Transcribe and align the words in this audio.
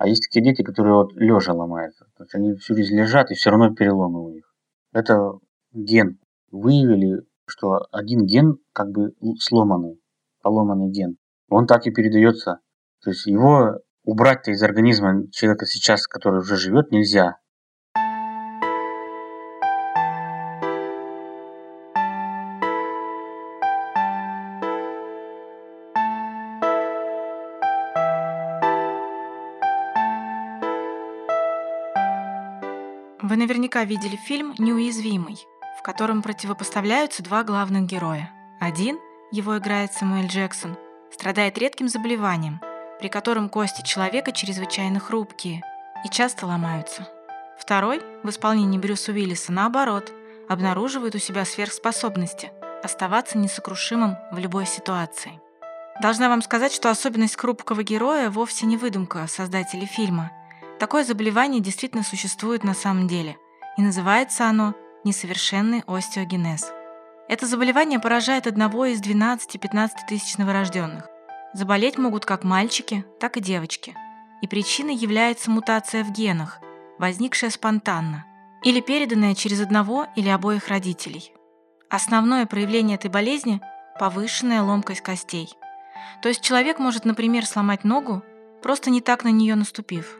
А 0.00 0.08
есть 0.08 0.22
такие 0.22 0.42
дети, 0.42 0.62
которые 0.62 0.94
вот 0.94 1.12
лежа 1.12 1.52
ломаются. 1.52 2.06
То 2.16 2.24
есть 2.24 2.34
они 2.34 2.54
всю 2.54 2.74
жизнь 2.74 2.96
лежат, 2.96 3.30
и 3.30 3.34
все 3.34 3.50
равно 3.50 3.74
переломы 3.74 4.24
у 4.24 4.30
них. 4.30 4.50
Это 4.94 5.32
ген. 5.74 6.18
Выявили, 6.50 7.20
что 7.46 7.86
один 7.92 8.24
ген 8.24 8.56
как 8.72 8.92
бы 8.92 9.12
сломанный, 9.38 10.00
поломанный 10.40 10.90
ген. 10.90 11.18
Он 11.50 11.66
так 11.66 11.86
и 11.86 11.90
передается. 11.90 12.60
То 13.04 13.10
есть 13.10 13.26
его 13.26 13.80
убрать-то 14.04 14.52
из 14.52 14.62
организма 14.62 15.30
человека 15.32 15.66
сейчас, 15.66 16.06
который 16.06 16.38
уже 16.38 16.56
живет, 16.56 16.90
нельзя. 16.92 17.36
Наверняка 33.50 33.82
видели 33.82 34.14
фильм 34.14 34.54
«Неуязвимый», 34.58 35.44
в 35.76 35.82
котором 35.82 36.22
противопоставляются 36.22 37.20
два 37.24 37.42
главных 37.42 37.82
героя. 37.82 38.30
Один, 38.60 39.00
его 39.32 39.58
играет 39.58 39.92
Самуэль 39.92 40.28
Джексон, 40.28 40.76
страдает 41.12 41.58
редким 41.58 41.88
заболеванием, 41.88 42.60
при 43.00 43.08
котором 43.08 43.48
кости 43.48 43.82
человека 43.82 44.30
чрезвычайно 44.30 45.00
хрупкие 45.00 45.64
и 46.04 46.08
часто 46.08 46.46
ломаются. 46.46 47.08
Второй, 47.58 48.00
в 48.22 48.30
исполнении 48.30 48.78
Брюса 48.78 49.10
Уиллиса, 49.10 49.50
наоборот, 49.50 50.12
обнаруживает 50.48 51.16
у 51.16 51.18
себя 51.18 51.44
сверхспособности 51.44 52.52
оставаться 52.84 53.36
несокрушимым 53.36 54.16
в 54.30 54.38
любой 54.38 54.66
ситуации. 54.66 55.40
Должна 56.00 56.28
вам 56.28 56.42
сказать, 56.42 56.72
что 56.72 56.88
особенность 56.88 57.36
хрупкого 57.36 57.82
героя 57.82 58.30
вовсе 58.30 58.66
не 58.66 58.76
выдумка 58.76 59.26
создателей 59.26 59.86
фильма– 59.86 60.30
Такое 60.80 61.04
заболевание 61.04 61.60
действительно 61.60 62.02
существует 62.02 62.64
на 62.64 62.72
самом 62.72 63.06
деле, 63.06 63.36
и 63.76 63.82
называется 63.82 64.46
оно 64.46 64.74
несовершенный 65.04 65.82
остеогенез. 65.86 66.72
Это 67.28 67.46
заболевание 67.46 68.00
поражает 68.00 68.46
одного 68.46 68.86
из 68.86 69.00
12-15 69.00 69.90
тысяч 70.08 70.36
новорожденных. 70.36 71.08
Заболеть 71.52 71.98
могут 71.98 72.26
как 72.26 72.44
мальчики, 72.44 73.04
так 73.18 73.36
и 73.36 73.40
девочки. 73.40 73.96
И 74.42 74.46
причиной 74.46 74.94
является 74.94 75.50
мутация 75.50 76.04
в 76.04 76.12
генах, 76.12 76.60
возникшая 76.98 77.50
спонтанно, 77.50 78.24
или 78.64 78.80
переданная 78.80 79.34
через 79.34 79.60
одного 79.60 80.06
или 80.16 80.28
обоих 80.28 80.68
родителей. 80.68 81.32
Основное 81.88 82.46
проявление 82.46 82.96
этой 82.96 83.10
болезни– 83.10 83.60
повышенная 83.98 84.62
ломкость 84.62 85.02
костей. 85.02 85.50
То 86.22 86.28
есть 86.28 86.40
человек 86.40 86.78
может, 86.78 87.04
например, 87.04 87.46
сломать 87.46 87.84
ногу, 87.84 88.22
просто 88.62 88.90
не 88.90 89.00
так 89.00 89.24
на 89.24 89.28
нее 89.28 89.54
наступив 89.54 90.16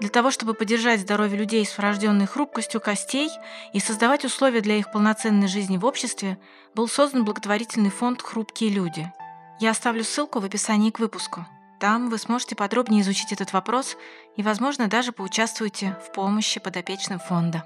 для 0.00 0.08
того, 0.08 0.30
чтобы 0.30 0.54
поддержать 0.54 1.00
здоровье 1.00 1.38
людей 1.38 1.64
с 1.64 1.78
врожденной 1.78 2.26
хрупкостью 2.26 2.80
костей 2.80 3.30
и 3.72 3.80
создавать 3.80 4.24
условия 4.24 4.60
для 4.60 4.76
их 4.76 4.90
полноценной 4.90 5.46
жизни 5.46 5.76
в 5.76 5.84
обществе, 5.84 6.38
был 6.74 6.88
создан 6.88 7.24
благотворительный 7.24 7.90
фонд 7.90 8.20
«Хрупкие 8.20 8.70
люди». 8.70 9.12
Я 9.60 9.70
оставлю 9.70 10.02
ссылку 10.02 10.40
в 10.40 10.44
описании 10.44 10.90
к 10.90 10.98
выпуску. 10.98 11.46
Там 11.78 12.10
вы 12.10 12.18
сможете 12.18 12.56
подробнее 12.56 13.02
изучить 13.02 13.32
этот 13.32 13.52
вопрос 13.52 13.96
и, 14.36 14.42
возможно, 14.42 14.88
даже 14.88 15.12
поучаствуете 15.12 15.96
в 16.04 16.12
помощи 16.12 16.58
подопечным 16.58 17.20
фонда. 17.20 17.64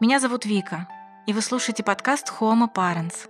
Меня 0.00 0.20
зовут 0.20 0.44
Вика, 0.44 0.86
и 1.26 1.32
вы 1.32 1.40
слушаете 1.40 1.82
подкаст 1.82 2.32
Homo 2.40 2.70
Parents, 2.72 3.28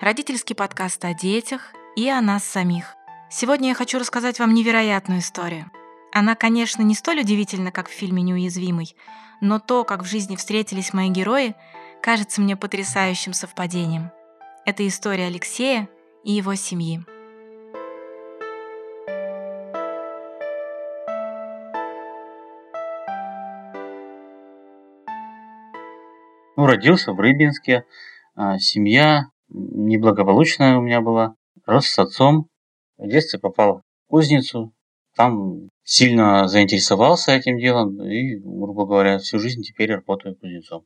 родительский 0.00 0.54
подкаст 0.54 1.04
о 1.04 1.14
детях 1.14 1.72
и 1.96 2.08
о 2.08 2.20
нас 2.20 2.44
самих. 2.44 2.94
Сегодня 3.28 3.70
я 3.70 3.74
хочу 3.74 3.98
рассказать 3.98 4.38
вам 4.38 4.54
невероятную 4.54 5.20
историю– 5.20 5.70
она, 6.12 6.34
конечно, 6.34 6.82
не 6.82 6.94
столь 6.94 7.20
удивительна, 7.20 7.72
как 7.72 7.88
в 7.88 7.92
фильме 7.92 8.22
«Неуязвимый», 8.22 8.94
но 9.40 9.58
то, 9.58 9.82
как 9.82 10.02
в 10.02 10.06
жизни 10.06 10.36
встретились 10.36 10.92
мои 10.92 11.08
герои, 11.08 11.54
кажется 12.02 12.40
мне 12.40 12.54
потрясающим 12.54 13.32
совпадением. 13.32 14.10
Это 14.66 14.86
история 14.86 15.26
Алексея 15.26 15.88
и 16.22 16.32
его 16.32 16.54
семьи. 16.54 17.02
Ну, 26.54 26.66
родился 26.66 27.12
в 27.12 27.18
Рыбинске, 27.18 27.84
а, 28.36 28.58
семья 28.58 29.30
неблагополучная 29.48 30.76
у 30.76 30.82
меня 30.82 31.00
была, 31.00 31.34
рос 31.64 31.86
с 31.86 31.98
отцом, 31.98 32.48
в 32.98 33.08
детстве 33.08 33.40
попал 33.40 33.78
в 33.78 34.10
кузницу, 34.10 34.72
там 35.16 35.68
сильно 35.84 36.48
заинтересовался 36.48 37.32
этим 37.32 37.58
делом 37.58 38.02
и, 38.02 38.36
грубо 38.36 38.86
говоря, 38.86 39.18
всю 39.18 39.38
жизнь 39.38 39.62
теперь 39.62 39.92
работаю 39.92 40.36
кузнецом. 40.36 40.84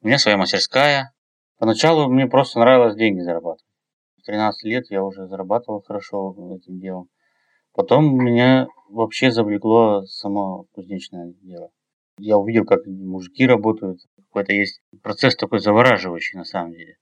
У 0.00 0.06
меня 0.06 0.18
своя 0.18 0.36
мастерская. 0.36 1.12
Поначалу 1.58 2.10
мне 2.10 2.26
просто 2.26 2.58
нравилось 2.58 2.96
деньги 2.96 3.20
зарабатывать. 3.20 3.64
В 4.18 4.22
13 4.26 4.64
лет 4.64 4.84
я 4.90 5.02
уже 5.02 5.26
зарабатывал 5.26 5.82
хорошо 5.82 6.34
этим 6.56 6.78
делом. 6.78 7.08
Потом 7.72 8.16
меня 8.16 8.68
вообще 8.88 9.30
завлекло 9.30 10.02
само 10.06 10.66
кузнечное 10.72 11.34
дело. 11.42 11.70
Я 12.18 12.38
увидел, 12.38 12.64
как 12.64 12.86
мужики 12.86 13.46
работают. 13.46 14.00
Какой-то 14.16 14.52
есть 14.52 14.80
процесс 15.02 15.34
такой 15.36 15.58
завораживающий 15.58 16.38
на 16.38 16.44
самом 16.44 16.72
деле. 16.72 16.96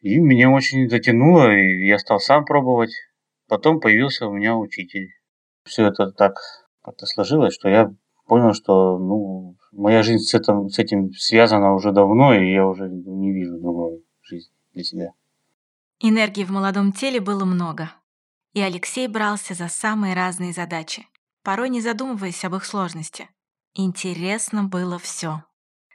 И 0.00 0.18
меня 0.18 0.50
очень 0.50 0.88
затянуло, 0.88 1.52
и 1.52 1.86
я 1.86 1.98
стал 1.98 2.20
сам 2.20 2.44
пробовать. 2.44 2.92
Потом 3.48 3.80
появился 3.80 4.26
у 4.26 4.32
меня 4.32 4.56
учитель. 4.56 5.08
Все 5.64 5.86
это 5.86 6.10
так 6.10 6.34
как-то 6.82 7.06
сложилось, 7.06 7.54
что 7.54 7.68
я 7.68 7.94
понял, 8.26 8.54
что 8.54 8.98
ну, 8.98 9.56
моя 9.72 10.02
жизнь 10.02 10.24
с 10.24 10.34
этим, 10.34 10.68
с 10.68 10.78
этим 10.78 11.12
связана 11.12 11.74
уже 11.74 11.92
давно, 11.92 12.34
и 12.34 12.52
я 12.52 12.66
уже 12.66 12.88
не 12.88 13.32
вижу 13.32 13.58
другой 13.58 14.04
жизни 14.22 14.52
для 14.74 14.84
себя. 14.84 15.12
Энергии 16.00 16.44
в 16.44 16.50
молодом 16.50 16.92
теле 16.92 17.20
было 17.20 17.44
много, 17.44 17.92
и 18.54 18.60
Алексей 18.60 19.06
брался 19.06 19.54
за 19.54 19.68
самые 19.68 20.14
разные 20.14 20.52
задачи, 20.52 21.06
порой 21.42 21.68
не 21.68 21.80
задумываясь 21.80 22.44
об 22.44 22.56
их 22.56 22.64
сложности. 22.64 23.28
Интересно 23.74 24.64
было 24.64 24.98
все. 24.98 25.44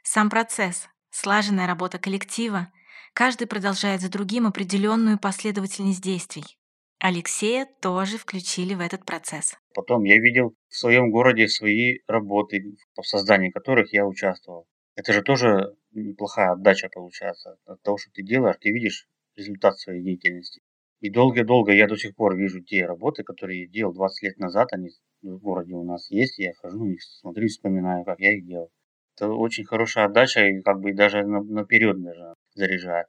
Сам 0.04 0.30
процесс, 0.30 0.88
слаженная 1.12 1.68
работа 1.68 2.00
коллектива, 2.00 2.72
каждый 3.14 3.48
продолжает 3.48 4.02
за 4.02 4.10
другим 4.10 4.48
определенную 4.48 5.20
последовательность 5.20 6.02
действий. 6.02 6.57
Алексея 7.00 7.68
тоже 7.80 8.18
включили 8.18 8.74
в 8.74 8.82
этот 8.82 9.06
процесс. 9.06 9.56
Потом 9.76 10.04
я 10.04 10.18
видел 10.18 10.56
в 10.68 10.76
своем 10.76 11.12
городе 11.12 11.48
свои 11.48 12.00
работы, 12.08 12.76
в 12.96 13.04
создании 13.04 13.52
которых 13.52 13.94
я 13.94 14.06
участвовал. 14.06 14.68
Это 14.96 15.14
же 15.14 15.22
тоже 15.22 15.76
неплохая 15.92 16.54
отдача 16.54 16.90
получается 16.90 17.58
от 17.66 17.82
того, 17.84 17.98
что 17.98 18.12
ты 18.12 18.24
делаешь, 18.24 18.58
ты 18.60 18.72
видишь 18.72 19.08
результат 19.36 19.78
своей 19.78 20.02
деятельности. 20.02 20.62
И 21.00 21.12
долго-долго 21.12 21.72
я 21.72 21.88
до 21.88 21.96
сих 21.96 22.16
пор 22.16 22.36
вижу 22.36 22.64
те 22.64 22.86
работы, 22.88 23.24
которые 23.24 23.62
я 23.62 23.68
делал 23.68 23.94
20 23.94 24.24
лет 24.24 24.40
назад, 24.40 24.74
они 24.74 24.90
в 25.22 25.38
городе 25.38 25.76
у 25.76 25.84
нас 25.84 26.10
есть, 26.10 26.40
я 26.40 26.54
хожу 26.56 26.86
их 26.88 27.04
смотрю, 27.04 27.48
вспоминаю, 27.48 28.04
как 28.06 28.20
я 28.20 28.36
их 28.36 28.46
делал. 28.46 28.72
Это 29.16 29.30
очень 29.30 29.66
хорошая 29.66 30.06
отдача 30.06 30.48
и 30.48 30.62
как 30.62 30.80
бы 30.80 30.94
даже 30.94 31.24
наперед 31.24 32.02
даже 32.02 32.34
заряжает. 32.56 33.08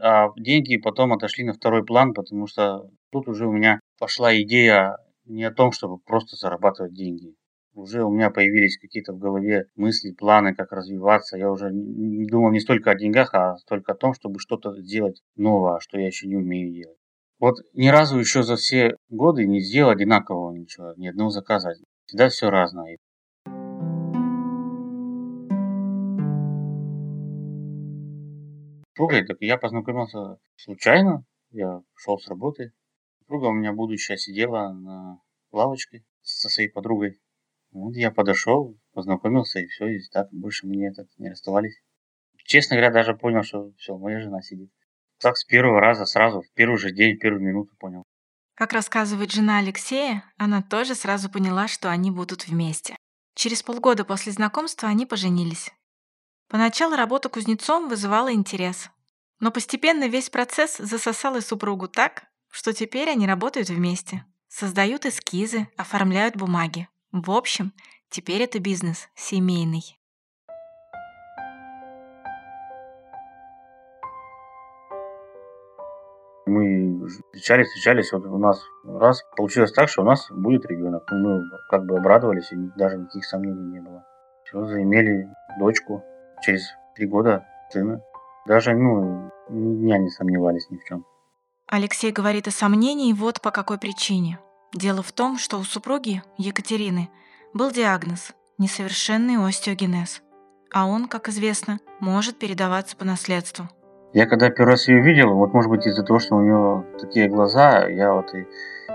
А 0.00 0.28
деньги 0.36 0.76
потом 0.76 1.12
отошли 1.12 1.44
на 1.44 1.52
второй 1.52 1.84
план, 1.84 2.14
потому 2.14 2.46
что 2.46 2.88
тут 3.10 3.28
уже 3.28 3.46
у 3.46 3.52
меня 3.52 3.80
пошла 3.98 4.34
идея 4.40 4.96
не 5.26 5.44
о 5.44 5.52
том, 5.52 5.72
чтобы 5.72 5.98
просто 5.98 6.36
зарабатывать 6.36 6.94
деньги. 6.94 7.34
Уже 7.74 8.04
у 8.04 8.10
меня 8.10 8.30
появились 8.30 8.78
какие-то 8.78 9.12
в 9.14 9.18
голове 9.18 9.66
мысли, 9.76 10.12
планы, 10.12 10.54
как 10.54 10.72
развиваться. 10.72 11.38
Я 11.38 11.50
уже 11.50 11.70
не 11.72 12.26
думал 12.26 12.50
не 12.50 12.60
столько 12.60 12.90
о 12.90 12.94
деньгах, 12.94 13.32
а 13.34 13.56
только 13.66 13.92
о 13.92 13.96
том, 13.96 14.12
чтобы 14.12 14.40
что-то 14.40 14.78
сделать 14.82 15.22
новое, 15.36 15.78
что 15.80 15.98
я 15.98 16.06
еще 16.06 16.26
не 16.26 16.36
умею 16.36 16.72
делать. 16.72 16.98
Вот 17.38 17.56
ни 17.72 17.88
разу 17.88 18.18
еще 18.18 18.42
за 18.42 18.56
все 18.56 18.96
годы 19.08 19.46
не 19.46 19.60
сделал 19.60 19.90
одинакового 19.90 20.54
ничего, 20.54 20.92
ни 20.96 21.08
одного 21.08 21.30
заказа. 21.30 21.72
Всегда 22.06 22.28
все 22.28 22.50
разное. 22.50 22.98
Слушай, 29.02 29.26
так 29.26 29.38
я 29.40 29.56
познакомился 29.56 30.38
случайно. 30.54 31.24
Я 31.50 31.82
шел 31.96 32.20
с 32.20 32.28
работы. 32.28 32.72
Супруга 33.18 33.46
у 33.46 33.52
меня 33.52 33.72
будущая 33.72 34.16
сидела 34.16 34.72
на 34.72 35.18
лавочке 35.50 36.04
со 36.20 36.48
своей 36.48 36.68
подругой. 36.68 37.20
Вот 37.72 37.96
я 37.96 38.12
подошел, 38.12 38.78
познакомился, 38.92 39.58
и 39.58 39.66
все, 39.66 39.88
и 39.88 39.98
так 40.12 40.28
больше 40.30 40.68
мы 40.68 40.76
не, 40.76 40.88
этот, 40.88 41.08
не 41.18 41.30
расставались. 41.30 41.82
Честно 42.44 42.76
говоря, 42.76 42.92
даже 42.92 43.14
понял, 43.14 43.42
что 43.42 43.72
все, 43.76 43.98
моя 43.98 44.20
жена 44.20 44.40
сидит. 44.40 44.70
Так 45.18 45.36
с 45.36 45.44
первого 45.44 45.80
раза 45.80 46.04
сразу, 46.04 46.42
в 46.42 46.52
первый 46.52 46.78
же 46.78 46.92
день, 46.92 47.16
в 47.16 47.18
первую 47.18 47.42
минуту 47.42 47.74
понял. 47.80 48.04
Как 48.54 48.72
рассказывает 48.72 49.32
жена 49.32 49.58
Алексея, 49.58 50.22
она 50.36 50.62
тоже 50.62 50.94
сразу 50.94 51.28
поняла, 51.28 51.66
что 51.66 51.90
они 51.90 52.12
будут 52.12 52.46
вместе. 52.46 52.94
Через 53.34 53.64
полгода 53.64 54.04
после 54.04 54.30
знакомства 54.30 54.88
они 54.88 55.06
поженились. 55.06 55.72
Поначалу 56.52 56.94
работа 56.94 57.28
кузнецом 57.28 57.88
вызывала 57.88 58.32
интерес, 58.32 58.90
но 59.40 59.50
постепенно 59.50 60.06
весь 60.06 60.30
процесс 60.30 60.76
засосал 60.76 61.34
и 61.36 61.40
супругу 61.40 61.88
так, 61.88 62.24
что 62.48 62.72
теперь 62.72 63.10
они 63.10 63.26
работают 63.26 63.70
вместе, 63.70 64.24
создают 64.46 65.04
эскизы, 65.04 65.66
оформляют 65.76 66.36
бумаги. 66.36 66.88
В 67.10 67.32
общем, 67.32 67.72
Теперь 68.12 68.42
это 68.42 68.60
бизнес 68.60 69.08
семейный. 69.14 69.98
Мы 76.44 77.08
встречались, 77.08 77.68
встречались, 77.68 78.12
вот 78.12 78.26
у 78.26 78.36
нас 78.36 78.62
раз 78.84 79.24
получилось 79.34 79.72
так, 79.72 79.88
что 79.88 80.02
у 80.02 80.04
нас 80.04 80.30
будет 80.30 80.66
ребенок. 80.66 81.04
Мы 81.10 81.40
как 81.70 81.86
бы 81.86 81.96
обрадовались, 81.96 82.52
и 82.52 82.56
даже 82.76 82.98
никаких 82.98 83.24
сомнений 83.24 83.62
не 83.62 83.80
было. 83.80 84.04
Все, 84.44 84.62
заимели 84.66 85.30
дочку. 85.58 86.04
Через 86.42 86.74
три 86.94 87.06
года 87.06 87.46
сына. 87.70 88.00
Даже, 88.46 88.74
ну, 88.74 89.30
ни 89.48 89.76
дня 89.76 89.98
не 89.98 90.10
сомневались 90.10 90.68
ни 90.70 90.76
в 90.76 90.84
чем. 90.84 91.06
Алексей 91.68 92.12
говорит 92.12 92.48
о 92.48 92.50
сомнении 92.50 93.12
вот 93.12 93.40
по 93.40 93.50
какой 93.50 93.78
причине. 93.78 94.38
Дело 94.74 95.02
в 95.02 95.12
том, 95.12 95.38
что 95.38 95.58
у 95.58 95.62
супруги 95.62 96.22
Екатерины 96.36 97.08
был 97.54 97.70
диагноз– 97.70 98.32
несовершенный 98.58 99.36
остеогенез. 99.36 100.22
А 100.72 100.86
он, 100.86 101.06
как 101.06 101.28
известно, 101.28 101.80
может 102.00 102.38
передаваться 102.38 102.96
по 102.96 103.04
наследству. 103.04 103.68
Я 104.12 104.26
когда 104.26 104.50
первый 104.50 104.72
раз 104.72 104.88
ее 104.88 105.00
видел, 105.00 105.34
вот 105.34 105.52
может 105.52 105.70
быть 105.70 105.86
из-за 105.86 106.02
того, 106.02 106.18
что 106.18 106.36
у 106.36 106.40
нее 106.40 106.84
такие 106.98 107.28
глаза, 107.28 107.86
я 107.88 108.12
вот 108.12 108.34
и 108.34 108.46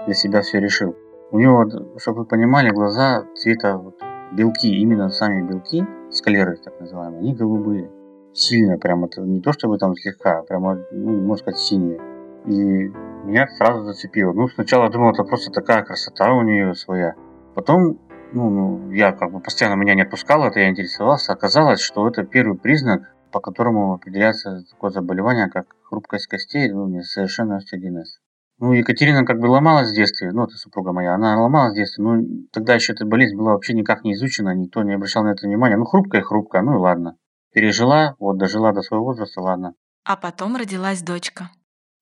для 0.05 0.13
себя 0.13 0.41
все 0.41 0.59
решил. 0.59 0.95
У 1.31 1.39
нее, 1.39 1.97
чтобы 1.97 2.19
вы 2.19 2.25
понимали, 2.25 2.69
глаза 2.69 3.25
цвета 3.35 3.77
вот, 3.77 3.99
белки, 4.31 4.75
именно 4.75 5.09
сами 5.09 5.47
белки, 5.47 5.85
склеры 6.09 6.57
так 6.57 6.79
называемые, 6.79 7.19
они 7.19 7.35
голубые. 7.35 7.91
Сильно 8.33 8.77
прям, 8.77 9.05
это 9.05 9.21
не 9.21 9.41
то 9.41 9.51
чтобы 9.51 9.77
там 9.77 9.95
слегка, 9.95 10.43
прямо, 10.43 10.79
ну, 10.91 11.21
можно 11.21 11.41
сказать, 11.41 11.59
синие. 11.59 11.99
И 12.45 12.91
меня 13.25 13.47
сразу 13.47 13.83
зацепило. 13.83 14.31
Ну, 14.33 14.47
сначала 14.47 14.89
думал, 14.89 15.11
это 15.11 15.23
просто 15.23 15.51
такая 15.51 15.83
красота 15.83 16.33
у 16.33 16.43
нее 16.43 16.75
своя. 16.75 17.15
Потом, 17.55 17.99
ну, 18.33 18.49
ну, 18.49 18.91
я 18.91 19.11
как 19.11 19.31
бы 19.31 19.39
постоянно 19.39 19.79
меня 19.79 19.95
не 19.95 20.03
отпускал, 20.03 20.45
это 20.45 20.59
я 20.59 20.69
интересовался. 20.69 21.33
Оказалось, 21.33 21.81
что 21.81 22.07
это 22.07 22.23
первый 22.23 22.57
признак, 22.57 23.13
по 23.31 23.39
которому 23.39 23.93
определяется 23.93 24.63
такое 24.69 24.91
заболевание, 24.91 25.49
как 25.49 25.65
хрупкость 25.83 26.27
костей, 26.27 26.71
ну, 26.71 26.87
несовершенный 26.87 27.57
остеогенез. 27.57 28.19
Ну, 28.59 28.73
Екатерина 28.73 29.23
как 29.23 29.39
бы 29.39 29.45
ломалась 29.45 29.91
в 29.91 29.95
детстве, 29.95 30.31
ну, 30.31 30.45
это 30.45 30.55
супруга 30.55 30.91
моя, 30.91 31.13
она 31.13 31.39
ломалась 31.39 31.73
в 31.73 31.75
детстве, 31.75 32.03
но 32.03 32.23
тогда 32.51 32.73
еще 32.73 32.93
эта 32.93 33.05
болезнь 33.05 33.35
была 33.35 33.53
вообще 33.53 33.73
никак 33.73 34.03
не 34.03 34.13
изучена, 34.13 34.55
никто 34.55 34.81
не 34.81 34.93
обращал 34.95 35.23
на 35.23 35.33
это 35.33 35.45
внимания. 35.45 35.77
Ну, 35.77 35.85
хрупкая, 35.85 36.23
хрупкая, 36.23 36.63
ну 36.63 36.73
и 36.73 36.77
ладно. 36.77 37.17
Пережила, 37.53 38.15
вот, 38.19 38.37
дожила 38.37 38.73
до 38.73 38.81
своего 38.81 39.05
возраста, 39.05 39.41
ладно. 39.41 39.73
А 40.03 40.17
потом 40.17 40.55
родилась 40.55 41.03
дочка. 41.03 41.51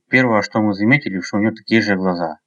Первое, 0.10 0.42
что 0.44 0.62
мы 0.62 0.74
заметили, 0.74 1.20
что 1.20 1.38
у 1.38 1.40
нее 1.42 1.52
такие 1.52 1.82
же 1.82 1.96
глаза. 1.96 2.38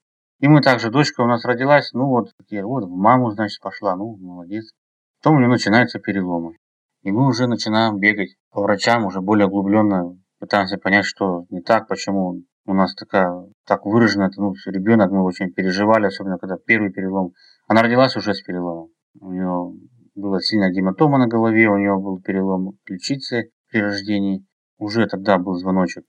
И 0.40 0.48
мы 0.48 0.62
также, 0.62 0.90
дочка 0.90 1.20
у 1.20 1.26
нас 1.26 1.44
родилась, 1.44 1.92
ну 1.92 2.06
вот, 2.06 2.30
такие, 2.38 2.64
вот 2.64 2.84
в 2.84 2.96
маму, 2.96 3.30
значит, 3.32 3.60
пошла, 3.60 3.94
ну, 3.94 4.16
молодец. 4.16 4.72
Потом 5.20 5.36
у 5.36 5.38
нее 5.40 5.48
начинаются 5.48 5.98
переломы. 5.98 6.56
И 7.02 7.10
мы 7.10 7.26
уже 7.26 7.46
начинаем 7.46 7.98
бегать 7.98 8.36
по 8.52 8.62
врачам, 8.62 9.04
уже 9.04 9.20
более 9.20 9.48
углубленно 9.48 10.16
пытаемся 10.38 10.78
понять, 10.78 11.04
что 11.04 11.44
не 11.50 11.60
так, 11.60 11.88
почему 11.88 12.42
у 12.68 12.74
нас 12.74 12.94
такая, 12.94 13.32
так 13.66 13.86
выражена, 13.86 14.24
это, 14.24 14.40
ну, 14.42 14.52
ребенок, 14.66 15.10
мы 15.10 15.24
очень 15.24 15.52
переживали, 15.52 16.06
особенно 16.06 16.38
когда 16.38 16.56
первый 16.56 16.92
перелом. 16.92 17.32
Она 17.66 17.82
родилась 17.82 18.14
уже 18.14 18.34
с 18.34 18.42
переломом. 18.42 18.90
У 19.20 19.32
нее 19.32 19.72
была 20.14 20.40
сильная 20.40 20.70
гематома 20.70 21.18
на 21.18 21.28
голове, 21.28 21.68
у 21.68 21.78
нее 21.78 21.98
был 21.98 22.20
перелом 22.20 22.72
ключицы 22.84 23.50
при 23.70 23.80
рождении. 23.80 24.44
Уже 24.76 25.06
тогда 25.06 25.38
был 25.38 25.54
звоночек. 25.54 26.04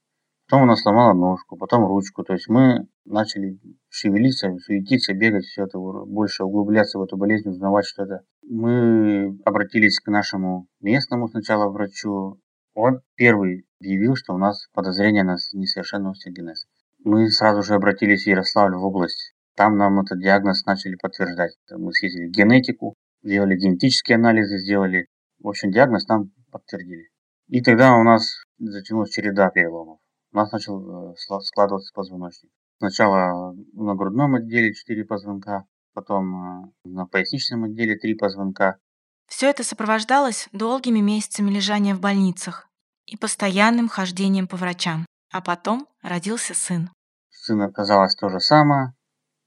Потом 0.50 0.63
она 0.63 0.75
сломала 0.75 1.13
ножку, 1.13 1.56
потом 1.56 1.85
ручку. 1.85 2.23
То 2.23 2.33
есть 2.33 2.50
мы 2.50 2.88
начали 3.05 3.57
шевелиться, 3.88 4.53
суетиться, 4.57 5.13
бегать, 5.13 5.45
все 5.45 5.63
это 5.63 5.79
больше 5.79 6.44
углубляться 6.44 7.00
в 7.00 7.03
эту 7.03 7.15
болезнь, 7.17 7.50
узнавать, 7.50 7.85
что 7.85 8.03
это. 8.03 8.21
Мы 8.44 9.38
обратились 9.45 10.00
к 10.00 10.07
нашему 10.09 10.67
местному 10.81 11.29
сначала 11.29 11.69
врачу. 11.69 12.39
Он 12.81 13.01
первый 13.15 13.65
объявил, 13.81 14.15
что 14.15 14.33
у 14.33 14.37
нас 14.37 14.67
подозрение 14.73 15.25
на 15.25 15.35
несовершенный 15.51 16.11
остеогенез. 16.11 16.65
Мы 17.03 17.29
сразу 17.29 17.61
же 17.61 17.75
обратились 17.75 18.23
в 18.23 18.27
Ярославль 18.27 18.75
в 18.75 18.85
область. 18.85 19.33
Там 19.55 19.77
нам 19.77 19.99
этот 19.99 20.21
диагноз 20.21 20.65
начали 20.65 20.95
подтверждать. 20.95 21.57
Мы 21.69 21.91
съездили 21.91 22.27
в 22.27 22.31
генетику, 22.31 22.95
делали 23.21 23.57
генетические 23.57 24.15
анализы, 24.15 24.59
сделали. 24.59 25.07
В 25.39 25.49
общем, 25.49 25.71
диагноз 25.71 26.07
нам 26.07 26.31
подтвердили. 26.51 27.09
И 27.49 27.61
тогда 27.61 27.97
у 27.97 28.03
нас 28.03 28.43
затянулась 28.59 29.11
череда 29.11 29.49
переломов 29.49 29.99
у 30.31 30.37
нас 30.37 30.51
начал 30.51 31.11
э, 31.11 31.15
складываться 31.41 31.91
позвоночник. 31.93 32.51
Сначала 32.77 33.53
на 33.73 33.95
грудном 33.95 34.35
отделе 34.35 34.73
4 34.73 35.03
позвонка, 35.05 35.65
потом 35.93 36.35
э, 36.35 36.71
на 36.85 37.07
поясничном 37.07 37.65
отделе 37.65 37.97
3 37.97 38.15
позвонка. 38.15 38.77
Все 39.27 39.49
это 39.49 39.63
сопровождалось 39.63 40.47
долгими 40.53 40.99
месяцами 40.99 41.51
лежания 41.51 41.93
в 41.93 41.99
больницах 41.99 42.69
и 43.09 43.17
постоянным 43.17 43.88
хождением 43.88 44.47
по 44.47 44.57
врачам. 44.57 45.06
А 45.31 45.41
потом 45.41 45.88
родился 46.01 46.53
сын. 46.53 46.89
Сын 47.29 47.61
оказалось 47.61 48.15
то 48.15 48.29
же 48.29 48.39
самое, 48.39 48.94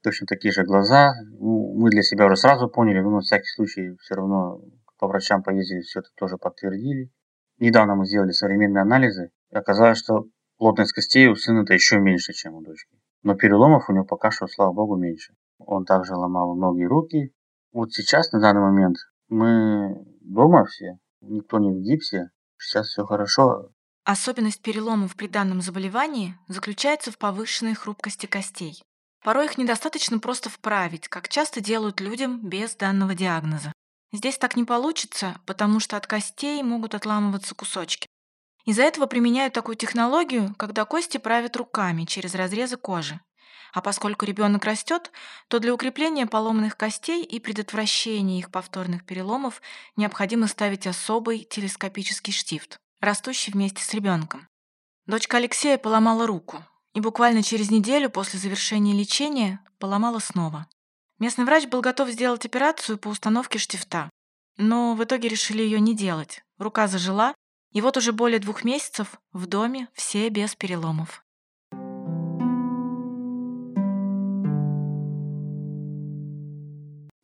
точно 0.03 0.27
такие 0.27 0.51
же 0.51 0.63
глаза. 0.63 1.13
Ну, 1.39 1.73
мы 1.77 1.89
для 1.89 2.01
себя 2.01 2.25
уже 2.25 2.35
сразу 2.35 2.67
поняли, 2.69 3.01
но 3.01 3.09
на 3.09 3.21
всякий 3.21 3.49
случай 3.55 3.95
все 4.01 4.15
равно 4.15 4.61
по 4.99 5.07
врачам 5.07 5.43
поездили, 5.43 5.81
все 5.81 5.99
это 5.99 6.09
тоже 6.15 6.37
подтвердили. 6.37 7.11
Недавно 7.59 7.95
мы 7.95 8.05
сделали 8.05 8.31
современные 8.31 8.81
анализы, 8.81 9.31
и 9.51 9.55
оказалось, 9.55 9.99
что 9.99 10.27
Плотность 10.57 10.93
костей 10.93 11.27
у 11.27 11.35
сына-то 11.35 11.73
еще 11.73 11.99
меньше, 11.99 12.31
чем 12.31 12.55
у 12.55 12.61
дочки. 12.61 12.97
Но 13.23 13.35
переломов 13.35 13.89
у 13.89 13.93
него 13.93 14.05
пока 14.05 14.31
что, 14.31 14.47
слава 14.47 14.71
богу, 14.71 14.95
меньше. 14.95 15.33
Он 15.57 15.83
также 15.83 16.15
ломал 16.15 16.55
ноги 16.55 16.83
и 16.83 16.85
руки. 16.85 17.33
Вот 17.71 17.91
сейчас, 17.91 18.31
на 18.31 18.39
данный 18.39 18.61
момент, 18.61 18.97
мы 19.29 20.05
дома 20.21 20.65
все, 20.65 20.99
никто 21.21 21.59
не 21.59 21.71
в 21.71 21.81
гипсе, 21.81 22.29
сейчас 22.63 22.89
все 22.89 23.05
хорошо. 23.05 23.69
Особенность 24.05 24.61
переломов 24.61 25.15
при 25.15 25.27
данном 25.27 25.61
заболевании 25.61 26.37
заключается 26.47 27.11
в 27.11 27.17
повышенной 27.17 27.73
хрупкости 27.73 28.25
костей. 28.25 28.81
Порой 29.23 29.45
их 29.45 29.57
недостаточно 29.57 30.19
просто 30.19 30.49
вправить, 30.49 31.07
как 31.07 31.29
часто 31.29 31.61
делают 31.61 32.01
людям 32.01 32.41
без 32.41 32.75
данного 32.75 33.15
диагноза. 33.15 33.71
Здесь 34.11 34.37
так 34.37 34.57
не 34.57 34.65
получится, 34.65 35.39
потому 35.45 35.79
что 35.79 35.95
от 35.95 36.05
костей 36.05 36.61
могут 36.61 36.93
отламываться 36.93 37.55
кусочки. 37.55 38.07
Из-за 38.65 38.83
этого 38.83 39.05
применяют 39.05 39.53
такую 39.53 39.75
технологию, 39.75 40.53
когда 40.55 40.85
кости 40.85 41.17
правят 41.17 41.55
руками 41.55 42.03
через 42.03 42.35
разрезы 42.35 42.77
кожи. 42.77 43.19
А 43.73 43.81
поскольку 43.81 44.25
ребенок 44.25 44.65
растет, 44.65 45.11
то 45.47 45.59
для 45.59 45.73
укрепления 45.73 46.27
поломанных 46.27 46.77
костей 46.77 47.23
и 47.23 47.39
предотвращения 47.39 48.37
их 48.37 48.51
повторных 48.51 49.03
переломов 49.03 49.63
необходимо 49.95 50.47
ставить 50.47 50.85
особый 50.85 51.39
телескопический 51.39 52.31
штифт, 52.31 52.77
растущий 53.01 53.51
вместе 53.51 53.83
с 53.83 53.91
ребенком. 53.95 54.47
Дочка 55.07 55.37
Алексея 55.37 55.79
поломала 55.79 56.27
руку 56.27 56.63
и 56.93 56.99
буквально 56.99 57.41
через 57.41 57.71
неделю 57.71 58.11
после 58.11 58.39
завершения 58.39 58.93
лечения 58.93 59.59
поломала 59.79 60.19
снова. 60.19 60.67
Местный 61.17 61.45
врач 61.45 61.65
был 61.65 61.81
готов 61.81 62.09
сделать 62.09 62.45
операцию 62.45 62.99
по 62.99 63.07
установке 63.07 63.57
штифта, 63.57 64.09
но 64.57 64.93
в 64.93 65.03
итоге 65.03 65.29
решили 65.29 65.63
ее 65.63 65.79
не 65.79 65.95
делать. 65.95 66.43
Рука 66.59 66.87
зажила, 66.87 67.33
и 67.71 67.81
вот 67.81 67.97
уже 67.97 68.11
более 68.11 68.39
двух 68.39 68.63
месяцев 68.63 69.19
в 69.31 69.47
доме 69.47 69.87
все 69.93 70.29
без 70.29 70.55
переломов. 70.55 71.22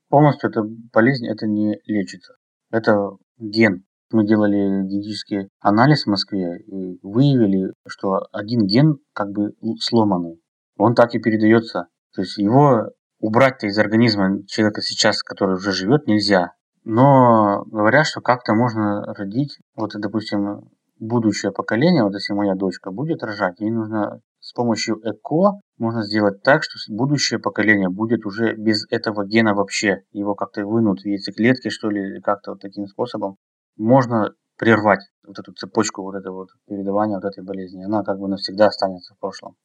Полностью 0.09 0.49
эта 0.49 0.63
болезнь 0.91 1.27
это 1.27 1.47
не 1.47 1.79
лечится. 1.85 2.33
Это 2.71 3.11
ген. 3.37 3.85
Мы 4.11 4.25
делали 4.25 4.87
генетический 4.87 5.49
анализ 5.59 6.03
в 6.03 6.09
Москве 6.09 6.59
и 6.61 6.99
выявили, 7.03 7.73
что 7.87 8.27
один 8.31 8.65
ген 8.65 8.97
как 9.13 9.29
бы 9.29 9.53
сломанный. 9.79 10.41
Он 10.77 10.95
так 10.95 11.13
и 11.13 11.19
передается. 11.19 11.87
То 12.15 12.21
есть 12.21 12.37
его 12.39 12.89
убрать-то 13.19 13.67
из 13.67 13.77
организма 13.77 14.43
человека 14.47 14.81
сейчас, 14.81 15.21
который 15.21 15.55
уже 15.55 15.71
живет, 15.71 16.07
нельзя. 16.07 16.53
Но 16.83 17.63
говорят, 17.65 18.07
что 18.07 18.21
как-то 18.21 18.55
можно 18.55 19.13
родить, 19.13 19.59
вот, 19.75 19.91
допустим, 19.93 20.69
будущее 20.99 21.51
поколение, 21.51 22.03
вот 22.03 22.13
если 22.13 22.33
моя 22.33 22.55
дочка 22.55 22.91
будет 22.91 23.21
рожать, 23.23 23.59
ей 23.59 23.69
нужно 23.69 24.21
с 24.39 24.53
помощью 24.53 24.95
ЭКО 25.03 25.59
можно 25.79 26.03
сделать 26.03 26.43
так, 26.43 26.63
что 26.63 26.77
будущее 26.93 27.39
поколение 27.39 27.89
будет 27.89 28.25
уже 28.25 28.53
без 28.55 28.85
этого 28.91 29.25
гена 29.25 29.55
вообще. 29.55 30.03
Его 30.11 30.35
как-то 30.35 30.65
вынут 30.65 31.01
в 31.01 31.05
яйцеклетки, 31.05 31.69
что 31.69 31.89
ли, 31.89 32.21
как-то 32.21 32.51
вот 32.51 32.61
таким 32.61 32.85
способом. 32.85 33.37
Можно 33.77 34.33
прервать 34.57 34.99
вот 35.25 35.39
эту 35.39 35.53
цепочку 35.53 36.03
вот 36.03 36.15
этого 36.15 36.39
вот 36.41 36.49
передавания 36.67 37.15
вот 37.15 37.25
этой 37.25 37.43
болезни. 37.43 37.83
Она 37.83 38.03
как 38.03 38.19
бы 38.19 38.27
навсегда 38.27 38.67
останется 38.67 39.15
в 39.15 39.19
прошлом. 39.19 39.55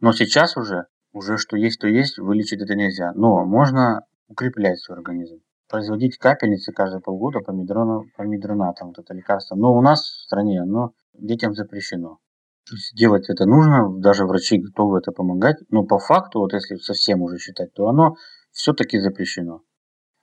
Но 0.00 0.12
сейчас 0.12 0.56
уже, 0.56 0.86
уже 1.12 1.38
что 1.38 1.56
есть, 1.56 1.80
то 1.80 1.86
есть, 1.86 2.18
вылечить 2.18 2.60
это 2.60 2.74
нельзя. 2.74 3.12
Но 3.14 3.44
можно 3.44 4.02
укреплять 4.28 4.80
свой 4.80 4.98
организм 4.98 5.40
производить 5.70 6.18
капельницы 6.18 6.72
каждые 6.72 7.00
полгода 7.00 7.38
по, 7.40 7.52
медрону, 7.52 8.06
по 8.16 8.22
медронатам, 8.22 8.88
вот 8.88 8.98
это 8.98 9.14
лекарство. 9.14 9.54
Но 9.54 9.72
у 9.72 9.80
нас 9.80 10.02
в 10.02 10.24
стране 10.24 10.60
оно 10.60 10.90
детям 11.14 11.54
запрещено. 11.54 12.18
То 12.70 12.76
есть 12.76 12.94
делать 12.94 13.28
это 13.28 13.46
нужно, 13.46 13.98
даже 13.98 14.26
врачи 14.26 14.56
готовы 14.58 14.98
это 14.98 15.10
помогать, 15.10 15.56
но 15.70 15.82
по 15.82 15.98
факту, 15.98 16.38
вот 16.38 16.52
если 16.52 16.76
совсем 16.76 17.20
уже 17.20 17.36
считать, 17.38 17.72
то 17.74 17.88
оно 17.88 18.14
все-таки 18.52 19.00
запрещено. 19.00 19.62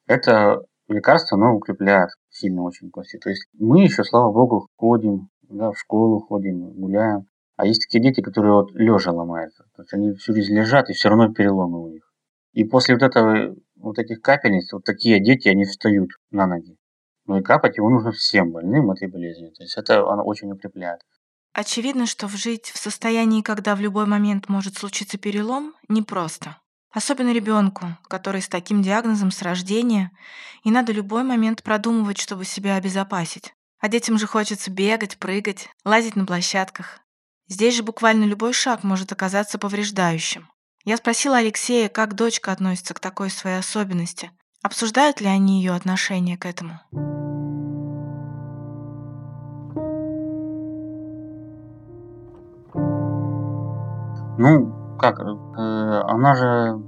Это 0.05 0.61
лекарство, 0.87 1.37
оно 1.37 1.57
укрепляет 1.57 2.11
сильно 2.29 2.61
очень 2.61 2.89
кости. 2.89 3.17
То 3.17 3.29
есть 3.29 3.49
мы 3.59 3.81
еще, 3.81 4.05
слава 4.05 4.31
богу, 4.31 4.69
ходим, 4.77 5.27
да, 5.41 5.71
в 5.71 5.77
школу 5.77 6.21
ходим, 6.21 6.71
гуляем. 6.71 7.25
А 7.57 7.65
есть 7.65 7.81
такие 7.81 8.01
дети, 8.01 8.21
которые 8.21 8.53
вот 8.53 8.71
лежа 8.71 9.11
ломаются. 9.11 9.65
То 9.75 9.81
есть 9.81 9.93
они 9.93 10.13
всю 10.13 10.33
жизнь 10.33 10.55
лежат, 10.55 10.89
и 10.89 10.93
все 10.93 11.09
равно 11.09 11.33
переломы 11.33 11.83
у 11.83 11.89
них. 11.89 12.09
И 12.53 12.63
после 12.63 12.95
вот 12.95 13.03
этого, 13.03 13.57
вот 13.75 13.99
этих 13.99 14.21
капельниц, 14.21 14.71
вот 14.71 14.85
такие 14.85 15.21
дети, 15.21 15.49
они 15.49 15.65
встают 15.65 16.11
на 16.31 16.47
ноги. 16.47 16.77
Ну 17.25 17.39
и 17.39 17.43
капать 17.43 17.75
его 17.75 17.89
нужно 17.89 18.13
всем 18.13 18.53
больным 18.53 18.89
этой 18.89 19.09
болезнью. 19.09 19.51
То 19.51 19.63
есть 19.63 19.77
это 19.77 20.09
она 20.09 20.23
очень 20.23 20.49
укрепляет. 20.49 21.01
Очевидно, 21.57 22.05
что 22.05 22.27
жить 22.27 22.71
в 22.71 22.77
состоянии, 22.77 23.41
когда 23.41 23.75
в 23.75 23.79
любой 23.79 24.05
момент 24.05 24.47
может 24.47 24.77
случиться 24.77 25.17
перелом, 25.17 25.73
непросто. 25.89 26.57
Особенно 26.91 27.33
ребенку, 27.33 27.97
который 28.07 28.43
с 28.43 28.47
таким 28.47 28.83
диагнозом 28.83 29.31
с 29.31 29.41
рождения, 29.41 30.11
и 30.63 30.69
надо 30.69 30.91
любой 30.91 31.23
момент 31.23 31.63
продумывать, 31.63 32.19
чтобы 32.19 32.45
себя 32.45 32.75
обезопасить. 32.75 33.55
А 33.79 33.89
детям 33.89 34.19
же 34.19 34.27
хочется 34.27 34.69
бегать, 34.69 35.17
прыгать, 35.17 35.69
лазить 35.83 36.15
на 36.15 36.27
площадках. 36.27 36.99
Здесь 37.47 37.73
же 37.73 37.81
буквально 37.81 38.25
любой 38.25 38.53
шаг 38.53 38.83
может 38.83 39.11
оказаться 39.11 39.57
повреждающим. 39.57 40.51
Я 40.85 40.97
спросила 40.97 41.37
Алексея, 41.37 41.89
как 41.89 42.13
дочка 42.13 42.51
относится 42.51 42.93
к 42.93 42.99
такой 42.99 43.31
своей 43.31 43.57
особенности. 43.57 44.29
Обсуждают 44.61 45.21
ли 45.21 45.27
они 45.27 45.57
ее 45.57 45.73
отношение 45.73 46.37
к 46.37 46.45
этому? 46.45 46.81
Ну, 54.37 54.97
как, 54.99 55.19
э, 55.19 55.25
она 55.55 56.35
же, 56.35 56.81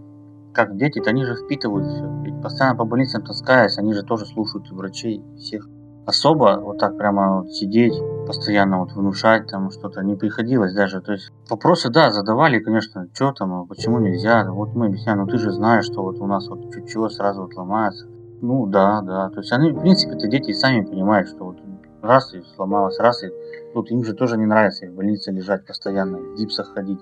как 0.53 0.77
дети-то, 0.77 1.09
они 1.09 1.25
же 1.25 1.35
впитывают 1.35 1.87
все. 1.87 2.07
Ведь 2.23 2.41
постоянно 2.41 2.77
по 2.77 2.85
больницам 2.85 3.23
таскаясь, 3.23 3.77
они 3.77 3.93
же 3.93 4.03
тоже 4.03 4.25
слушают 4.25 4.69
врачей 4.71 5.23
всех 5.37 5.67
особо 6.09 6.59
вот 6.59 6.79
так 6.79 6.97
прямо 6.97 7.41
вот 7.41 7.51
сидеть, 7.51 7.93
постоянно 8.25 8.79
вот 8.79 8.93
внушать 8.93 9.47
там 9.47 9.69
что-то 9.71 10.01
не 10.01 10.15
приходилось 10.15 10.73
даже. 10.73 11.01
То 11.01 11.13
есть 11.13 11.31
вопросы, 11.49 11.89
да, 11.89 12.11
задавали, 12.11 12.59
конечно, 12.59 13.07
что 13.13 13.31
там, 13.31 13.53
а 13.53 13.65
почему 13.65 13.99
нельзя. 13.99 14.43
Вот 14.51 14.75
мы 14.75 14.87
объясняем, 14.87 15.19
ну 15.19 15.27
ты 15.27 15.37
же 15.37 15.51
знаешь, 15.51 15.85
что 15.85 16.03
вот 16.03 16.19
у 16.19 16.25
нас 16.25 16.47
вот 16.47 16.73
чуть-чуть 16.73 17.13
сразу 17.13 17.43
вот 17.43 17.53
ломается. 17.53 18.07
Ну 18.41 18.65
да, 18.65 19.01
да. 19.01 19.29
То 19.29 19.39
есть 19.39 19.51
они, 19.51 19.71
в 19.71 19.79
принципе-то 19.79 20.27
дети 20.27 20.51
сами 20.51 20.81
понимают, 20.81 21.29
что 21.29 21.45
вот 21.45 21.57
раз 22.01 22.33
и 22.33 22.41
сломалось, 22.55 22.99
раз 22.99 23.23
и 23.23 23.31
тут 23.73 23.91
им 23.91 24.03
же 24.03 24.13
тоже 24.13 24.37
не 24.37 24.45
нравится 24.45 24.87
в 24.87 24.95
больнице 24.95 25.31
лежать 25.31 25.65
постоянно, 25.65 26.17
в 26.17 26.35
гипсах 26.35 26.73
ходить. 26.73 26.99